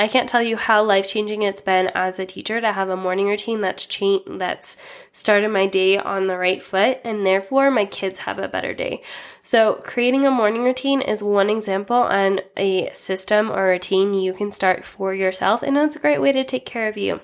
I 0.01 0.09
can't 0.09 0.31
tell 0.31 0.43
you 0.43 0.57
how 0.57 0.83
life 0.83 1.07
changing 1.07 1.43
it's 1.43 1.61
been 1.61 1.89
as 1.89 2.19
a 2.19 2.25
teacher 2.25 2.59
to 2.59 2.73
have 2.73 2.89
a 2.89 2.97
morning 2.97 3.27
routine 3.27 3.61
that's 3.61 3.87
that's 4.27 4.79
started 5.13 5.51
my 5.51 5.67
day 5.67 5.99
on 5.99 6.27
the 6.27 6.39
right 6.39 6.63
foot, 6.63 7.03
and 7.05 7.27
therefore 7.27 7.71
my 7.71 7.85
kids 7.85 8.21
have 8.21 8.39
a 8.39 8.49
better 8.49 8.73
day. 8.73 9.03
So, 9.43 9.75
creating 9.85 10.25
a 10.25 10.31
morning 10.31 10.65
routine 10.65 11.03
is 11.03 11.23
one 11.23 11.51
example 11.51 11.97
on 11.97 12.41
a 12.57 12.91
system 12.95 13.51
or 13.51 13.67
routine 13.67 14.15
you 14.15 14.33
can 14.33 14.51
start 14.51 14.87
for 14.87 15.13
yourself, 15.13 15.63
and 15.63 15.77
it's 15.77 15.97
a 15.97 16.01
great 16.01 16.23
way 16.23 16.33
to 16.33 16.45
take 16.45 16.65
care 16.65 16.89
of 16.89 16.97
you. 16.97 17.21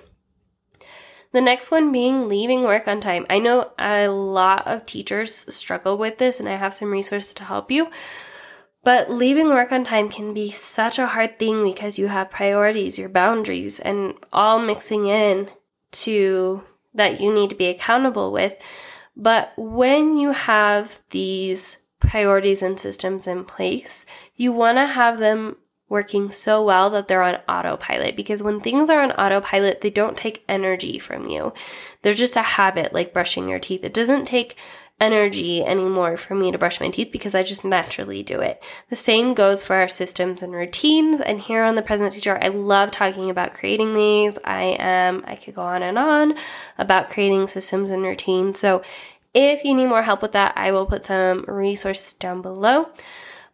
The 1.32 1.40
next 1.40 1.70
one 1.70 1.92
being 1.92 2.28
leaving 2.28 2.62
work 2.62 2.86
on 2.86 3.00
time. 3.00 3.24
I 3.30 3.38
know 3.38 3.72
a 3.78 4.08
lot 4.08 4.66
of 4.66 4.84
teachers 4.84 5.32
struggle 5.54 5.96
with 5.96 6.18
this, 6.18 6.40
and 6.40 6.48
I 6.48 6.56
have 6.56 6.74
some 6.74 6.90
resources 6.90 7.32
to 7.34 7.44
help 7.44 7.70
you. 7.70 7.88
But 8.86 9.10
leaving 9.10 9.48
work 9.48 9.72
on 9.72 9.82
time 9.82 10.08
can 10.08 10.32
be 10.32 10.48
such 10.48 11.00
a 11.00 11.08
hard 11.08 11.40
thing 11.40 11.64
because 11.64 11.98
you 11.98 12.06
have 12.06 12.30
priorities, 12.30 13.00
your 13.00 13.08
boundaries, 13.08 13.80
and 13.80 14.14
all 14.32 14.60
mixing 14.60 15.08
in 15.08 15.50
to 15.90 16.62
that 16.94 17.20
you 17.20 17.34
need 17.34 17.50
to 17.50 17.56
be 17.56 17.66
accountable 17.66 18.30
with. 18.30 18.54
But 19.16 19.52
when 19.56 20.16
you 20.16 20.30
have 20.30 21.00
these 21.10 21.78
priorities 21.98 22.62
and 22.62 22.78
systems 22.78 23.26
in 23.26 23.44
place, 23.44 24.06
you 24.36 24.52
want 24.52 24.78
to 24.78 24.86
have 24.86 25.18
them 25.18 25.56
working 25.88 26.30
so 26.30 26.64
well 26.64 26.88
that 26.90 27.08
they're 27.08 27.22
on 27.22 27.40
autopilot 27.48 28.14
because 28.14 28.40
when 28.40 28.60
things 28.60 28.88
are 28.88 29.02
on 29.02 29.10
autopilot, 29.12 29.80
they 29.80 29.90
don't 29.90 30.16
take 30.16 30.44
energy 30.48 31.00
from 31.00 31.28
you. 31.28 31.52
They're 32.02 32.12
just 32.12 32.36
a 32.36 32.42
habit 32.42 32.92
like 32.92 33.12
brushing 33.12 33.48
your 33.48 33.58
teeth. 33.58 33.82
It 33.82 33.94
doesn't 33.94 34.26
take 34.26 34.56
energy 35.00 35.62
anymore 35.62 36.16
for 36.16 36.34
me 36.34 36.50
to 36.50 36.58
brush 36.58 36.80
my 36.80 36.88
teeth 36.88 37.10
because 37.12 37.34
I 37.34 37.42
just 37.42 37.64
naturally 37.64 38.22
do 38.22 38.40
it. 38.40 38.62
The 38.88 38.96
same 38.96 39.34
goes 39.34 39.62
for 39.62 39.76
our 39.76 39.88
systems 39.88 40.42
and 40.42 40.54
routines. 40.54 41.20
And 41.20 41.40
here 41.40 41.62
on 41.62 41.74
the 41.74 41.82
Present 41.82 42.12
Teacher, 42.12 42.38
I 42.40 42.48
love 42.48 42.90
talking 42.90 43.28
about 43.28 43.52
creating 43.52 43.92
these. 43.92 44.38
I 44.44 44.76
am, 44.78 45.22
I 45.26 45.36
could 45.36 45.54
go 45.54 45.62
on 45.62 45.82
and 45.82 45.98
on 45.98 46.34
about 46.78 47.10
creating 47.10 47.48
systems 47.48 47.90
and 47.90 48.02
routines. 48.02 48.58
So 48.58 48.82
if 49.34 49.64
you 49.64 49.74
need 49.74 49.86
more 49.86 50.02
help 50.02 50.22
with 50.22 50.32
that, 50.32 50.54
I 50.56 50.72
will 50.72 50.86
put 50.86 51.04
some 51.04 51.44
resources 51.46 52.14
down 52.14 52.40
below. 52.40 52.88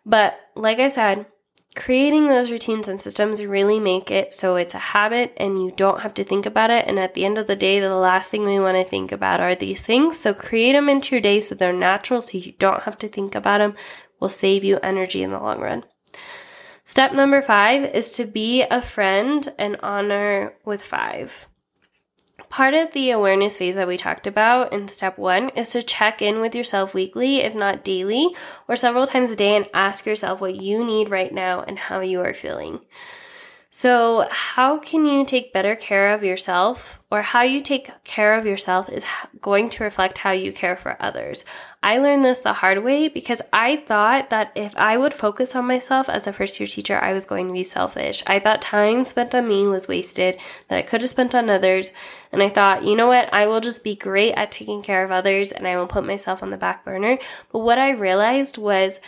But 0.06 0.38
like 0.54 0.78
I 0.78 0.88
said, 0.88 1.26
creating 1.74 2.28
those 2.28 2.50
routines 2.50 2.88
and 2.88 3.00
systems 3.00 3.44
really 3.44 3.80
make 3.80 4.10
it 4.10 4.32
so 4.32 4.56
it's 4.56 4.74
a 4.74 4.78
habit 4.78 5.32
and 5.38 5.62
you 5.62 5.72
don't 5.74 6.00
have 6.00 6.12
to 6.14 6.24
think 6.24 6.44
about 6.44 6.70
it. 6.70 6.86
And 6.86 6.98
at 6.98 7.14
the 7.14 7.24
end 7.24 7.38
of 7.38 7.46
the 7.46 7.56
day, 7.56 7.80
the 7.80 7.94
last 7.94 8.30
thing 8.30 8.44
we 8.44 8.60
want 8.60 8.76
to 8.76 8.84
think 8.84 9.10
about 9.12 9.40
are 9.40 9.54
these 9.54 9.80
things. 9.80 10.18
So 10.18 10.34
create 10.34 10.72
them 10.72 10.88
into 10.88 11.14
your 11.14 11.22
day 11.22 11.40
so 11.40 11.54
they're 11.54 11.72
natural 11.72 12.20
so 12.20 12.38
you 12.38 12.52
don't 12.52 12.82
have 12.82 12.98
to 12.98 13.08
think 13.08 13.34
about 13.34 13.58
them. 13.58 13.74
Will 14.20 14.28
save 14.28 14.64
you 14.64 14.78
energy 14.82 15.22
in 15.22 15.30
the 15.30 15.40
long 15.40 15.60
run. 15.60 15.84
Step 16.84 17.12
number 17.12 17.40
five 17.40 17.84
is 17.94 18.12
to 18.12 18.24
be 18.24 18.62
a 18.62 18.80
friend 18.80 19.48
and 19.58 19.76
honor 19.82 20.54
with 20.64 20.82
five. 20.82 21.48
Part 22.52 22.74
of 22.74 22.92
the 22.92 23.12
awareness 23.12 23.56
phase 23.56 23.76
that 23.76 23.88
we 23.88 23.96
talked 23.96 24.26
about 24.26 24.74
in 24.74 24.86
step 24.86 25.16
one 25.16 25.48
is 25.56 25.70
to 25.70 25.82
check 25.82 26.20
in 26.20 26.42
with 26.42 26.54
yourself 26.54 26.92
weekly, 26.92 27.38
if 27.38 27.54
not 27.54 27.82
daily, 27.82 28.28
or 28.68 28.76
several 28.76 29.06
times 29.06 29.30
a 29.30 29.36
day, 29.36 29.56
and 29.56 29.66
ask 29.72 30.04
yourself 30.04 30.42
what 30.42 30.56
you 30.56 30.84
need 30.84 31.08
right 31.08 31.32
now 31.32 31.62
and 31.62 31.78
how 31.78 32.00
you 32.02 32.20
are 32.20 32.34
feeling. 32.34 32.80
So, 33.74 34.26
how 34.30 34.76
can 34.76 35.06
you 35.06 35.24
take 35.24 35.54
better 35.54 35.74
care 35.74 36.12
of 36.12 36.22
yourself, 36.22 37.02
or 37.10 37.22
how 37.22 37.40
you 37.40 37.58
take 37.62 37.90
care 38.04 38.34
of 38.34 38.44
yourself 38.44 38.90
is 38.90 39.06
going 39.40 39.70
to 39.70 39.84
reflect 39.84 40.18
how 40.18 40.32
you 40.32 40.52
care 40.52 40.76
for 40.76 40.96
others. 41.00 41.46
I 41.82 41.96
learned 41.96 42.22
this 42.22 42.40
the 42.40 42.52
hard 42.52 42.84
way 42.84 43.08
because 43.08 43.40
I 43.50 43.76
thought 43.76 44.28
that 44.28 44.52
if 44.54 44.76
I 44.76 44.98
would 44.98 45.14
focus 45.14 45.56
on 45.56 45.66
myself 45.66 46.10
as 46.10 46.26
a 46.26 46.34
first 46.34 46.60
year 46.60 46.66
teacher, 46.66 46.98
I 46.98 47.14
was 47.14 47.24
going 47.24 47.46
to 47.46 47.52
be 47.54 47.64
selfish. 47.64 48.22
I 48.26 48.40
thought 48.40 48.60
time 48.60 49.06
spent 49.06 49.34
on 49.34 49.48
me 49.48 49.66
was 49.66 49.88
wasted, 49.88 50.36
that 50.68 50.76
I 50.78 50.82
could 50.82 51.00
have 51.00 51.08
spent 51.08 51.34
on 51.34 51.48
others. 51.48 51.94
And 52.30 52.42
I 52.42 52.50
thought, 52.50 52.84
you 52.84 52.94
know 52.94 53.08
what, 53.08 53.32
I 53.32 53.46
will 53.46 53.60
just 53.60 53.82
be 53.82 53.96
great 53.96 54.34
at 54.34 54.52
taking 54.52 54.82
care 54.82 55.02
of 55.02 55.10
others 55.10 55.50
and 55.50 55.66
I 55.66 55.78
will 55.78 55.86
put 55.86 56.04
myself 56.04 56.42
on 56.42 56.50
the 56.50 56.58
back 56.58 56.84
burner. 56.84 57.16
But 57.50 57.60
what 57.60 57.78
I 57.78 57.90
realized 57.92 58.58
was 58.58 59.00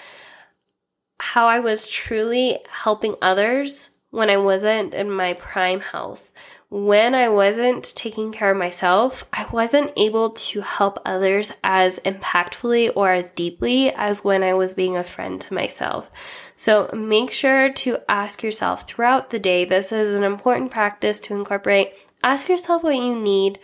how 1.20 1.46
I 1.46 1.60
was 1.60 1.86
truly 1.86 2.60
helping 2.68 3.14
others 3.20 3.93
when 4.14 4.30
I 4.30 4.36
wasn't 4.36 4.94
in 4.94 5.10
my 5.10 5.32
prime 5.32 5.80
health. 5.80 6.30
When 6.70 7.14
I 7.14 7.28
wasn't 7.28 7.94
taking 7.96 8.30
care 8.30 8.52
of 8.52 8.56
myself, 8.56 9.24
I 9.32 9.46
wasn't 9.52 9.92
able 9.96 10.30
to 10.30 10.60
help 10.60 10.98
others 11.04 11.52
as 11.64 11.98
impactfully 12.00 12.92
or 12.94 13.12
as 13.12 13.30
deeply 13.30 13.92
as 13.92 14.24
when 14.24 14.44
I 14.44 14.54
was 14.54 14.72
being 14.72 14.96
a 14.96 15.02
friend 15.02 15.40
to 15.40 15.54
myself. 15.54 16.10
So 16.56 16.88
make 16.94 17.32
sure 17.32 17.72
to 17.72 17.98
ask 18.08 18.42
yourself 18.42 18.86
throughout 18.86 19.30
the 19.30 19.40
day. 19.40 19.64
This 19.64 19.90
is 19.90 20.14
an 20.14 20.24
important 20.24 20.70
practice 20.70 21.18
to 21.20 21.34
incorporate. 21.34 21.94
Ask 22.22 22.48
yourself 22.48 22.84
what 22.84 22.96
you 22.96 23.18
need 23.18 23.58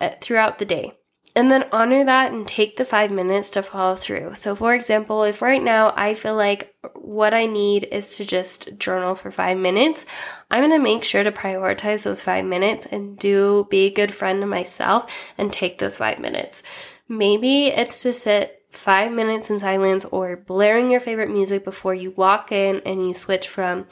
uh, 0.00 0.10
throughout 0.20 0.58
the 0.58 0.64
day 0.64 0.92
and 1.36 1.50
then 1.50 1.68
honor 1.72 2.04
that 2.04 2.32
and 2.32 2.46
take 2.46 2.76
the 2.76 2.84
five 2.84 3.10
minutes 3.10 3.50
to 3.50 3.62
follow 3.62 3.94
through. 3.94 4.34
So, 4.34 4.54
for 4.54 4.74
example, 4.74 5.22
if 5.22 5.42
right 5.42 5.62
now 5.62 5.92
I 5.96 6.14
feel 6.14 6.34
like 6.34 6.74
what 6.94 7.34
I 7.34 7.46
need 7.46 7.84
is 7.84 8.16
to 8.16 8.24
just 8.24 8.76
journal 8.78 9.14
for 9.14 9.30
five 9.30 9.56
minutes, 9.56 10.06
I'm 10.50 10.62
gonna 10.62 10.78
make 10.78 11.04
sure 11.04 11.22
to 11.22 11.32
prioritize 11.32 12.02
those 12.02 12.22
five 12.22 12.44
minutes 12.44 12.86
and 12.86 13.18
do 13.18 13.66
be 13.70 13.86
a 13.86 13.90
good 13.90 14.12
friend 14.12 14.40
to 14.40 14.46
myself 14.46 15.32
and 15.38 15.52
take 15.52 15.78
those 15.78 15.98
five 15.98 16.18
minutes. 16.18 16.62
Maybe 17.08 17.66
it's 17.66 18.02
to 18.02 18.12
sit 18.12 18.64
five 18.70 19.12
minutes 19.12 19.50
in 19.50 19.58
silence 19.58 20.04
or 20.06 20.36
blaring 20.36 20.90
your 20.90 21.00
favorite 21.00 21.30
music 21.30 21.64
before 21.64 21.94
you 21.94 22.12
walk 22.12 22.52
in 22.52 22.80
and 22.86 23.06
you 23.06 23.14
switch 23.14 23.48
from 23.48 23.86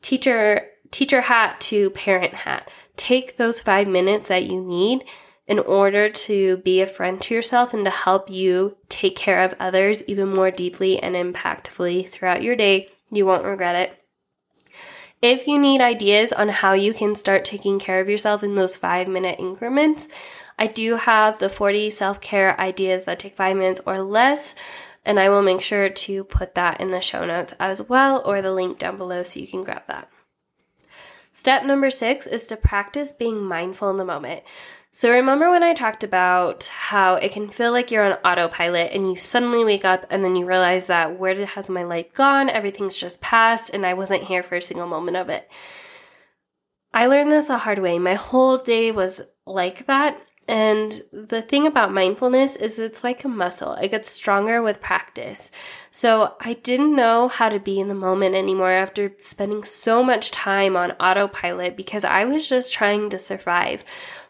teacher 0.00 0.68
teacher 0.90 1.22
hat 1.22 1.60
to 1.60 1.90
parent 1.90 2.34
hat. 2.34 2.70
Take 2.96 3.36
those 3.36 3.60
five 3.60 3.88
minutes 3.88 4.28
that 4.28 4.44
you 4.44 4.60
need 4.60 5.04
in 5.46 5.58
order 5.58 6.08
to 6.08 6.58
be 6.58 6.80
a 6.80 6.86
friend 6.86 7.20
to 7.20 7.34
yourself 7.34 7.74
and 7.74 7.84
to 7.84 7.90
help 7.90 8.30
you 8.30 8.76
take 8.88 9.16
care 9.16 9.42
of 9.42 9.54
others 9.58 10.02
even 10.06 10.28
more 10.28 10.50
deeply 10.50 11.02
and 11.02 11.14
impactfully 11.14 12.08
throughout 12.08 12.42
your 12.42 12.56
day. 12.56 12.88
You 13.10 13.26
won't 13.26 13.44
regret 13.44 13.76
it. 13.76 13.98
If 15.20 15.46
you 15.46 15.58
need 15.58 15.80
ideas 15.80 16.32
on 16.32 16.48
how 16.48 16.72
you 16.72 16.92
can 16.92 17.14
start 17.14 17.44
taking 17.44 17.78
care 17.78 18.00
of 18.00 18.08
yourself 18.08 18.42
in 18.42 18.56
those 18.56 18.74
five 18.74 19.06
minute 19.06 19.38
increments, 19.38 20.08
I 20.58 20.66
do 20.66 20.96
have 20.96 21.38
the 21.38 21.48
40 21.48 21.90
self 21.90 22.20
care 22.20 22.58
ideas 22.60 23.04
that 23.04 23.18
take 23.18 23.36
five 23.36 23.56
minutes 23.56 23.80
or 23.86 24.02
less, 24.02 24.54
and 25.04 25.18
I 25.20 25.28
will 25.28 25.42
make 25.42 25.60
sure 25.60 25.88
to 25.88 26.24
put 26.24 26.54
that 26.54 26.80
in 26.80 26.90
the 26.90 27.00
show 27.00 27.24
notes 27.24 27.54
as 27.60 27.82
well 27.82 28.22
or 28.24 28.42
the 28.42 28.52
link 28.52 28.78
down 28.78 28.96
below 28.96 29.22
so 29.22 29.40
you 29.40 29.46
can 29.46 29.62
grab 29.62 29.82
that. 29.86 30.08
Step 31.32 31.64
number 31.64 31.88
six 31.88 32.26
is 32.26 32.46
to 32.48 32.56
practice 32.56 33.12
being 33.12 33.42
mindful 33.42 33.90
in 33.90 33.96
the 33.96 34.04
moment. 34.04 34.42
So, 34.94 35.10
remember 35.10 35.48
when 35.48 35.62
I 35.62 35.72
talked 35.72 36.04
about 36.04 36.64
how 36.66 37.14
it 37.14 37.32
can 37.32 37.48
feel 37.48 37.72
like 37.72 37.90
you're 37.90 38.04
on 38.04 38.18
autopilot 38.26 38.92
and 38.92 39.08
you 39.08 39.16
suddenly 39.16 39.64
wake 39.64 39.86
up 39.86 40.04
and 40.10 40.22
then 40.22 40.36
you 40.36 40.44
realize 40.44 40.88
that 40.88 41.18
where 41.18 41.46
has 41.46 41.70
my 41.70 41.82
life 41.82 42.12
gone? 42.12 42.50
Everything's 42.50 43.00
just 43.00 43.22
passed 43.22 43.70
and 43.70 43.86
I 43.86 43.94
wasn't 43.94 44.24
here 44.24 44.42
for 44.42 44.56
a 44.56 44.60
single 44.60 44.86
moment 44.86 45.16
of 45.16 45.30
it. 45.30 45.50
I 46.92 47.06
learned 47.06 47.32
this 47.32 47.48
a 47.48 47.56
hard 47.56 47.78
way. 47.78 47.98
My 47.98 48.14
whole 48.14 48.58
day 48.58 48.92
was 48.92 49.22
like 49.46 49.86
that. 49.86 50.20
And 50.48 51.02
the 51.12 51.40
thing 51.40 51.68
about 51.68 51.92
mindfulness 51.92 52.56
is 52.56 52.80
it's 52.80 53.04
like 53.04 53.24
a 53.24 53.28
muscle, 53.28 53.74
it 53.74 53.92
gets 53.92 54.10
stronger 54.10 54.60
with 54.60 54.80
practice. 54.80 55.52
So 55.92 56.34
I 56.40 56.54
didn't 56.54 56.96
know 56.96 57.28
how 57.28 57.48
to 57.48 57.60
be 57.60 57.78
in 57.78 57.86
the 57.86 57.94
moment 57.94 58.34
anymore 58.34 58.72
after 58.72 59.12
spending 59.18 59.62
so 59.62 60.02
much 60.02 60.32
time 60.32 60.76
on 60.76 60.92
autopilot 60.92 61.76
because 61.76 62.04
I 62.04 62.24
was 62.24 62.48
just 62.48 62.72
trying 62.72 63.08
to 63.10 63.20
survive. 63.20 63.84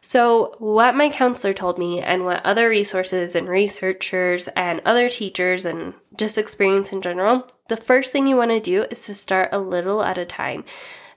So, 0.04 0.56
what 0.58 0.96
my 0.96 1.08
counselor 1.10 1.52
told 1.52 1.78
me, 1.78 2.00
and 2.00 2.24
what 2.24 2.44
other 2.44 2.68
resources 2.68 3.36
and 3.36 3.48
researchers 3.48 4.48
and 4.48 4.82
other 4.84 5.08
teachers 5.08 5.64
and 5.64 5.94
just 6.16 6.38
experience 6.38 6.92
in 6.92 7.02
general, 7.02 7.46
the 7.68 7.76
first 7.76 8.12
thing 8.12 8.26
you 8.26 8.36
want 8.36 8.50
to 8.50 8.58
do 8.58 8.82
is 8.90 9.06
to 9.06 9.14
start 9.14 9.50
a 9.52 9.60
little 9.60 10.02
at 10.02 10.18
a 10.18 10.24
time 10.24 10.64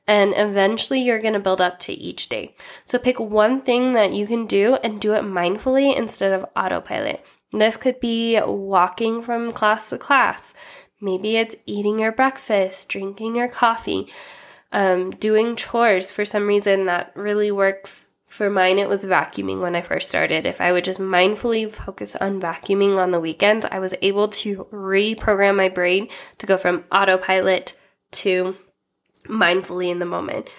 and 0.08 0.34
eventually 0.36 1.02
you're 1.02 1.22
going 1.22 1.34
to 1.34 1.40
build 1.40 1.62
up 1.62 1.80
to 1.80 1.94
each 1.94 2.30
day. 2.30 2.56
So 2.84 3.00
pick 3.00 3.20
one 3.20 3.60
thing 3.60 3.94
that 3.94 4.14
you 4.14 4.28
can 4.28 4.46
do 4.46 4.76
and 4.76 5.00
do 5.00 5.14
it 5.14 5.24
mindfully 5.24 5.96
instead 5.96 6.34
of 6.34 6.46
autopilot. 6.56 7.26
This 7.52 7.78
could 7.78 8.00
be 8.00 8.40
walking 8.42 9.22
from 9.22 9.52
class 9.52 9.90
to 9.90 9.98
class. 9.98 10.54
Maybe 11.02 11.38
it's 11.38 11.56
eating 11.66 12.00
your 12.00 12.12
breakfast, 12.12 12.90
drinking 12.90 13.36
your 13.36 13.48
coffee, 13.48 14.08
um, 14.72 15.12
doing 15.12 15.56
chores. 15.56 16.12
For 16.12 16.26
some 16.26 16.48
reason, 16.48 16.86
that 16.86 17.12
really 17.16 17.52
works. 17.52 18.08
For 18.28 18.50
mine, 18.50 18.80
it 18.80 18.90
was 18.90 19.06
vacuuming 19.06 19.62
when 19.62 19.78
I 19.78 19.82
first 19.82 20.10
started. 20.10 20.46
If 20.46 20.60
I 20.60 20.74
would 20.74 20.84
just 20.84 21.00
mindfully 21.00 21.72
focus 21.72 22.18
on 22.18 22.42
vacuuming 22.42 22.98
on 22.98 23.12
the 23.12 23.20
weekends, 23.20 23.66
I 23.72 23.80
was 23.80 23.96
able 24.02 24.28
to 24.28 24.68
reprogram 24.74 25.56
my 25.56 25.70
brain 25.70 26.10
to 26.40 26.46
go 26.46 26.58
from 26.58 26.84
autopilot 26.92 27.78
to 28.12 28.58
mindfully 29.27 29.89
in 29.89 30.00
the 30.00 30.05
moment. 30.05 30.50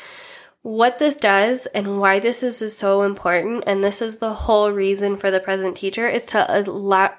What 0.62 0.98
this 0.98 1.16
does 1.16 1.66
and 1.66 2.00
why 2.00 2.18
this 2.18 2.42
is, 2.42 2.60
is 2.60 2.76
so 2.76 3.02
important, 3.02 3.64
and 3.66 3.84
this 3.84 4.02
is 4.02 4.16
the 4.16 4.34
whole 4.34 4.72
reason 4.72 5.16
for 5.16 5.30
the 5.30 5.38
present 5.38 5.76
teacher, 5.76 6.08
is 6.08 6.26
to 6.26 6.46
allow 6.48 7.14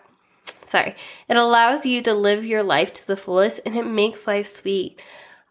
sorry, 0.65 0.95
it 1.27 1.37
allows 1.37 1.85
you 1.85 2.01
to 2.01 2.13
live 2.13 2.45
your 2.45 2.63
life 2.63 2.93
to 2.93 3.07
the 3.07 3.17
fullest 3.17 3.61
and 3.65 3.75
it 3.75 3.85
makes 3.85 4.27
life 4.27 4.47
sweet. 4.47 5.01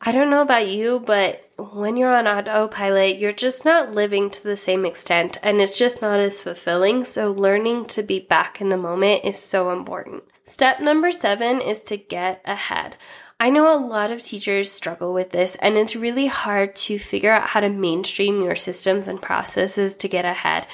I 0.01 0.13
don't 0.13 0.31
know 0.31 0.43
about 0.43 0.69
you, 0.69 1.01
but 1.01 1.49
when 1.59 1.97
you're 1.97 2.15
on 2.15 2.29
autopilot, 2.29 3.19
you're 3.19 3.33
just 3.33 3.65
not 3.65 3.93
living 3.93 4.29
to 4.31 4.43
the 4.43 4.57
same 4.57 4.85
extent 4.85 5.39
and 5.43 5.61
it's 5.61 5.77
just 5.77 6.03
not 6.03 6.21
as 6.21 6.43
fulfilling. 6.43 7.05
So, 7.05 7.33
learning 7.33 7.87
to 7.87 8.03
be 8.03 8.21
back 8.21 8.61
in 8.61 8.69
the 8.69 8.77
moment 8.77 9.25
is 9.25 9.39
so 9.39 9.71
important. 9.71 10.25
Step 10.45 10.81
number 10.81 11.11
seven 11.11 11.61
is 11.61 11.81
to 11.81 11.97
get 11.97 12.43
ahead. 12.45 12.97
I 13.39 13.51
know 13.51 13.73
a 13.73 13.77
lot 13.77 14.11
of 14.11 14.23
teachers 14.23 14.73
struggle 14.73 15.13
with 15.13 15.31
this, 15.31 15.57
and 15.57 15.77
it's 15.77 15.95
really 15.95 16.27
hard 16.27 16.75
to 16.77 16.99
figure 16.99 17.33
out 17.33 17.51
how 17.51 17.61
to 17.61 17.69
mainstream 17.69 18.41
your 18.41 18.57
systems 18.57 19.07
and 19.07 19.21
processes 19.21 19.95
to 19.97 20.09
get 20.09 20.25
ahead. 20.25 20.67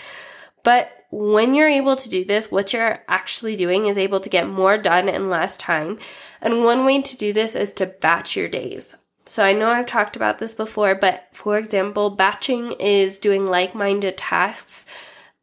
But 0.63 0.91
when 1.11 1.55
you're 1.55 1.69
able 1.69 1.97
to 1.97 2.09
do 2.09 2.25
this, 2.25 2.53
what 2.53 2.73
you're 2.73 3.03
actually 3.09 3.57
doing 3.57 3.87
is 3.87 3.99
able 3.99 4.21
to 4.21 4.31
get 4.31 4.49
more 4.49 4.79
done 4.79 5.09
in 5.09 5.29
less 5.29 5.57
time. 5.57 5.99
And 6.41 6.65
one 6.65 6.85
way 6.85 7.03
to 7.03 7.17
do 7.17 7.33
this 7.33 7.55
is 7.57 7.73
to 7.75 7.87
batch 7.87 8.37
your 8.37 8.49
days. 8.49 8.97
So 9.27 9.45
I 9.45 9.53
know 9.53 9.69
I've 9.69 9.87
talked 9.87 10.17
about 10.17 10.39
this 10.39 10.55
before, 10.55 10.95
but 10.95 11.29
for 11.33 11.59
example, 11.59 12.11
batching 12.11 12.73
is 12.73 13.19
doing 13.19 13.47
like 13.47 13.75
minded 13.75 14.17
tasks 14.17 14.87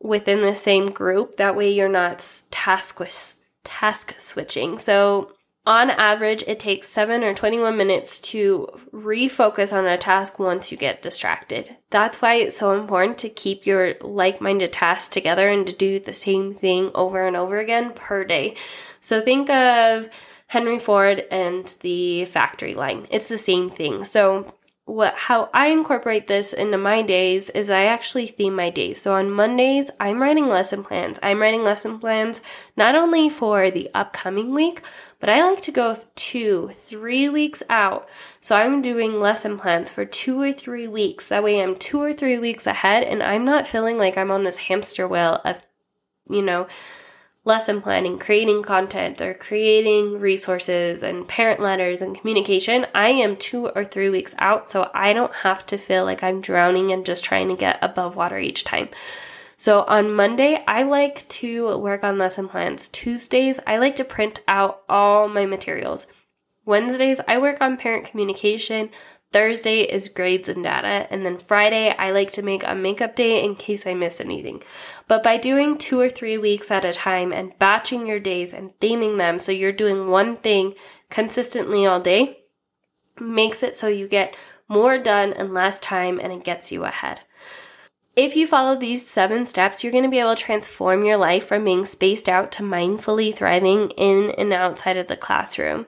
within 0.01 0.41
the 0.41 0.55
same 0.55 0.87
group. 0.87 1.35
That 1.35 1.55
way 1.55 1.71
you're 1.71 1.89
not 1.89 2.43
task, 2.49 2.99
task 3.63 4.15
switching. 4.17 4.77
So 4.77 5.33
on 5.65 5.89
average, 5.91 6.43
it 6.47 6.59
takes 6.59 6.87
7 6.87 7.23
or 7.23 7.33
21 7.33 7.75
minutes 7.77 8.19
to 8.21 8.67
refocus 8.91 9.75
on 9.77 9.85
a 9.85 9.97
task 9.97 10.39
once 10.39 10.71
you 10.71 10.77
get 10.77 11.01
distracted. 11.01 11.75
That's 11.89 12.21
why 12.21 12.35
it's 12.35 12.57
so 12.57 12.79
important 12.79 13.17
to 13.19 13.29
keep 13.29 13.65
your 13.65 13.95
like 14.01 14.41
minded 14.41 14.73
tasks 14.73 15.09
together 15.09 15.49
and 15.49 15.67
to 15.67 15.73
do 15.73 15.99
the 15.99 16.13
same 16.13 16.53
thing 16.53 16.91
over 16.95 17.27
and 17.27 17.35
over 17.35 17.59
again 17.59 17.93
per 17.93 18.23
day. 18.23 18.55
So 19.01 19.21
think 19.21 19.49
of 19.49 20.09
Henry 20.47 20.79
Ford 20.79 21.25
and 21.29 21.67
the 21.81 22.25
factory 22.25 22.73
line. 22.73 23.07
It's 23.11 23.29
the 23.29 23.37
same 23.37 23.69
thing. 23.69 24.05
So 24.05 24.47
what 24.89 25.13
how 25.13 25.49
I 25.53 25.67
incorporate 25.67 26.25
this 26.25 26.51
into 26.51 26.77
my 26.79 27.03
days 27.03 27.51
is 27.51 27.69
I 27.69 27.85
actually 27.85 28.25
theme 28.25 28.55
my 28.55 28.71
days. 28.71 28.99
So 28.99 29.13
on 29.13 29.29
Mondays, 29.29 29.91
I'm 29.99 30.19
writing 30.19 30.49
lesson 30.49 30.83
plans. 30.83 31.19
I'm 31.21 31.39
writing 31.39 31.63
lesson 31.63 31.99
plans 31.99 32.41
not 32.75 32.95
only 32.95 33.29
for 33.29 33.69
the 33.69 33.91
upcoming 33.93 34.51
week, 34.51 34.81
but 35.19 35.29
I 35.29 35.43
like 35.43 35.61
to 35.63 35.71
go 35.71 35.95
two, 36.15 36.69
three 36.73 37.27
weeks 37.29 37.61
out. 37.69 38.07
So 38.39 38.55
I'm 38.55 38.81
doing 38.81 39.19
lesson 39.19 39.57
plans 39.57 39.89
for 39.89 40.05
two 40.05 40.39
or 40.39 40.51
three 40.51 40.87
weeks. 40.87 41.29
That 41.29 41.43
way 41.43 41.61
I'm 41.61 41.75
two 41.75 42.01
or 42.01 42.13
three 42.13 42.39
weeks 42.39 42.65
ahead 42.65 43.03
and 43.03 43.21
I'm 43.21 43.43
not 43.43 43.67
feeling 43.67 43.97
like 43.97 44.17
I'm 44.17 44.31
on 44.31 44.43
this 44.43 44.57
hamster 44.57 45.07
wheel 45.07 45.41
of, 45.43 45.57
you 46.29 46.41
know, 46.41 46.67
lesson 47.45 47.81
planning, 47.81 48.19
creating 48.19 48.61
content, 48.63 49.21
or 49.21 49.33
creating 49.33 50.19
resources 50.19 51.01
and 51.01 51.27
parent 51.27 51.59
letters 51.59 52.01
and 52.01 52.17
communication, 52.17 52.85
I 52.93 53.09
am 53.09 53.35
two 53.35 53.67
or 53.69 53.83
three 53.83 54.09
weeks 54.09 54.35
out, 54.39 54.69
so 54.69 54.91
I 54.93 55.13
don't 55.13 55.33
have 55.35 55.65
to 55.67 55.77
feel 55.77 56.05
like 56.05 56.23
I'm 56.23 56.41
drowning 56.41 56.91
and 56.91 57.05
just 57.05 57.23
trying 57.23 57.47
to 57.47 57.55
get 57.55 57.79
above 57.81 58.15
water 58.15 58.37
each 58.37 58.63
time. 58.63 58.89
So 59.59 59.83
on 59.89 60.13
Monday, 60.13 60.63
I 60.69 60.83
like 60.83 61.27
to 61.27 61.77
work 61.77 62.05
on 62.05 62.17
lesson 62.17 62.47
plans. 62.47 62.87
Tuesdays, 62.87 63.59
I 63.67 63.75
like 63.75 63.97
to 63.97 64.05
print 64.05 64.39
out 64.47 64.83
all 64.87 65.27
my 65.27 65.45
materials. 65.45 66.07
Wednesdays, 66.63 67.19
I 67.27 67.39
work 67.39 67.59
on 67.59 67.75
parent 67.75 68.05
communication. 68.05 68.89
Thursday 69.33 69.81
is 69.81 70.07
grades 70.07 70.47
and 70.47 70.63
data, 70.63 71.07
and 71.11 71.25
then 71.25 71.37
Friday, 71.37 71.93
I 71.99 72.11
like 72.11 72.31
to 72.31 72.41
make 72.41 72.63
a 72.65 72.73
makeup 72.73 73.17
day 73.17 73.43
in 73.43 73.55
case 73.55 73.85
I 73.85 73.93
miss 73.93 74.21
anything. 74.21 74.63
But 75.09 75.23
by 75.23 75.37
doing 75.37 75.77
two 75.77 75.99
or 75.99 76.09
three 76.09 76.37
weeks 76.37 76.71
at 76.71 76.85
a 76.85 76.93
time 76.93 77.33
and 77.33 77.59
batching 77.59 78.07
your 78.07 78.19
days 78.19 78.53
and 78.53 78.71
theming 78.79 79.17
them 79.17 79.39
so 79.39 79.51
you're 79.51 79.73
doing 79.73 80.07
one 80.07 80.37
thing 80.37 80.73
consistently 81.09 81.85
all 81.85 81.99
day, 81.99 82.43
makes 83.19 83.61
it 83.61 83.75
so 83.75 83.89
you 83.89 84.07
get 84.07 84.37
more 84.69 84.97
done 84.97 85.33
in 85.33 85.53
less 85.53 85.81
time 85.81 86.17
and 86.17 86.31
it 86.31 86.45
gets 86.45 86.71
you 86.71 86.85
ahead. 86.85 87.19
If 88.15 88.35
you 88.35 88.47
follow 88.47 88.75
these 88.75 89.07
seven 89.07 89.45
steps, 89.45 89.83
you're 89.83 89.91
going 89.91 90.03
to 90.03 90.09
be 90.09 90.19
able 90.19 90.35
to 90.35 90.43
transform 90.43 91.03
your 91.03 91.17
life 91.17 91.45
from 91.45 91.63
being 91.63 91.85
spaced 91.85 92.27
out 92.27 92.51
to 92.53 92.63
mindfully 92.63 93.33
thriving 93.33 93.91
in 93.91 94.31
and 94.31 94.51
outside 94.51 94.97
of 94.97 95.07
the 95.07 95.15
classroom. 95.15 95.85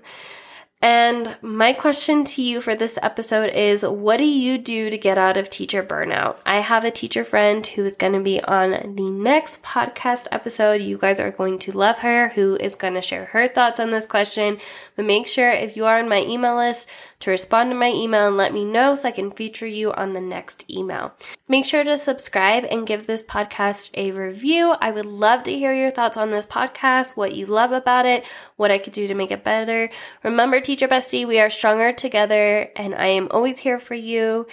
And 0.84 1.38
my 1.44 1.74
question 1.74 2.24
to 2.24 2.42
you 2.42 2.60
for 2.60 2.74
this 2.74 2.98
episode 3.04 3.52
is 3.52 3.86
what 3.86 4.18
do 4.18 4.26
you 4.26 4.58
do 4.58 4.90
to 4.90 4.98
get 4.98 5.16
out 5.16 5.38
of 5.38 5.48
teacher 5.48 5.84
burnout? 5.84 6.40
I 6.44 6.60
have 6.60 6.84
a 6.84 6.90
teacher 6.90 7.24
friend 7.24 7.66
who 7.66 7.86
is 7.86 7.96
going 7.96 8.14
to 8.14 8.20
be 8.20 8.42
on 8.42 8.96
the 8.96 9.10
next 9.12 9.62
podcast 9.62 10.28
episode. 10.32 10.82
You 10.82 10.98
guys 10.98 11.20
are 11.20 11.30
going 11.30 11.60
to 11.60 11.78
love 11.78 12.00
her, 12.00 12.30
who 12.30 12.58
is 12.60 12.76
going 12.76 12.96
to 12.96 13.02
share 13.02 13.26
her 13.26 13.48
thoughts 13.48 13.80
on 13.80 13.92
this 13.92 14.08
question. 14.08 14.58
But 14.96 15.06
make 15.06 15.28
sure 15.28 15.52
if 15.52 15.78
you 15.78 15.86
are 15.86 16.00
on 16.00 16.10
my 16.10 16.24
email 16.24 16.56
list 16.56 16.90
to 17.20 17.30
respond 17.30 17.70
to 17.70 17.76
my 17.76 17.92
email 17.92 18.28
and 18.28 18.36
let 18.36 18.52
me 18.52 18.66
know 18.66 18.96
so 18.96 19.08
I 19.08 19.12
can 19.12 19.30
feature 19.30 19.68
you 19.68 19.94
on 19.94 20.14
the 20.14 20.22
next 20.22 20.66
email. 20.68 21.14
Make 21.48 21.66
sure 21.66 21.84
to 21.84 21.98
subscribe 21.98 22.66
and 22.66 22.88
give 22.88 23.06
this 23.06 23.24
podcast 23.24 23.92
a 23.94 24.12
review. 24.12 24.74
I 24.82 24.90
would 24.90 25.06
love 25.06 25.44
to 25.44 25.56
hear 25.56 25.74
your 25.74 25.92
thoughts 25.92 26.18
on 26.18 26.32
this 26.32 26.48
podcast, 26.48 27.16
what 27.16 27.36
you 27.36 27.46
love 27.46 27.72
about 27.72 28.08
it, 28.08 28.26
what 28.56 28.72
I 28.72 28.80
could 28.80 28.94
do 28.94 29.06
to 29.06 29.14
make 29.14 29.32
it 29.32 29.44
better. 29.44 29.90
Remember, 30.24 30.60
Teacher 30.72 30.88
Bestie, 30.88 31.28
we 31.28 31.38
are 31.38 31.50
stronger 31.50 31.92
together, 31.92 32.70
and 32.78 32.96
I 32.96 33.08
am 33.08 33.28
always 33.30 33.60
here 33.60 33.78
for 33.78 33.94
you. 33.94 34.48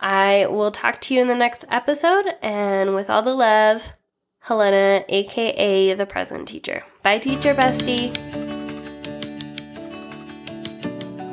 I 0.00 0.46
will 0.46 0.72
talk 0.72 1.00
to 1.02 1.14
you 1.14 1.20
in 1.20 1.28
the 1.28 1.36
next 1.36 1.64
episode, 1.70 2.26
and 2.42 2.96
with 2.96 3.08
all 3.08 3.22
the 3.22 3.32
love, 3.32 3.92
Helena, 4.40 5.04
aka 5.08 5.94
the 5.94 6.04
present 6.04 6.48
teacher. 6.48 6.82
Bye, 7.04 7.18
Teacher 7.18 7.54
Bestie. 7.54 8.41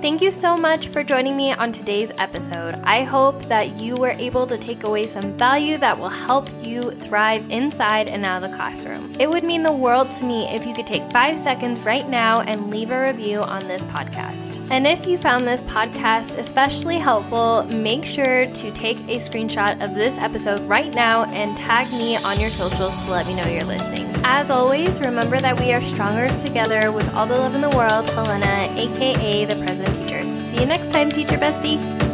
Thank 0.02 0.22
you 0.22 0.32
so 0.32 0.56
much 0.56 0.88
for 0.88 1.04
joining 1.04 1.36
me 1.36 1.52
on 1.52 1.74
today's 1.74 2.14
episode. 2.20 2.76
I 2.86 3.04
hope 3.04 3.44
that 3.50 3.78
you 3.78 3.98
were 3.98 4.12
able 4.12 4.48
to 4.48 4.58
take 4.58 4.86
away 4.86 5.06
some 5.08 5.38
value 5.38 5.78
that 5.78 6.00
will 6.00 6.08
help 6.08 6.50
you 6.64 6.92
thrive 6.92 7.46
inside 7.52 8.08
and 8.08 8.24
out 8.24 8.42
of 8.42 8.50
the 8.50 8.56
classroom. 8.56 9.14
It 9.20 9.30
would 9.30 9.44
mean 9.44 9.62
the 9.62 9.74
world 9.74 10.10
to 10.12 10.24
me 10.24 10.48
if 10.56 10.66
you 10.66 10.74
could 10.74 10.88
take 10.88 11.12
five 11.12 11.38
seconds 11.38 11.82
right 11.82 12.08
now 12.08 12.40
and 12.40 12.72
leave 12.72 12.92
a 12.92 13.08
review 13.08 13.42
on 13.42 13.68
this 13.68 13.84
podcast. 13.84 14.66
And 14.72 14.88
if 14.88 15.06
you 15.06 15.18
found 15.18 15.46
this 15.46 15.62
podcast 15.64 16.38
especially 16.38 16.98
helpful, 16.98 17.64
make 17.66 18.06
sure 18.06 18.46
to 18.46 18.72
take 18.72 19.00
a 19.00 19.18
screenshot 19.18 19.84
of 19.84 19.96
this 19.96 20.18
episode 20.18 20.62
right 20.62 20.94
now 20.94 21.26
and 21.26 21.58
tag 21.58 21.92
me 21.92 22.16
on 22.16 22.40
your 22.40 22.50
socials 22.50 23.04
to 23.04 23.12
let 23.12 23.28
me 23.28 23.36
know 23.36 23.46
you're 23.48 23.66
listening. 23.66 24.09
As 24.32 24.52
always, 24.52 25.00
remember 25.00 25.42
that 25.42 25.60
we 25.60 25.74
are 25.74 25.82
stronger 25.82 26.30
together 26.30 26.92
with 26.92 27.12
all 27.16 27.26
the 27.26 27.36
love 27.36 27.56
in 27.56 27.62
the 27.62 27.70
world, 27.72 28.08
Helena, 28.12 28.72
aka 28.78 29.46
the 29.46 29.56
present 29.56 29.88
teacher. 29.96 30.22
See 30.46 30.60
you 30.60 30.68
next 30.68 30.92
time, 30.92 31.10
Teacher 31.10 31.36
Bestie. 31.36 32.09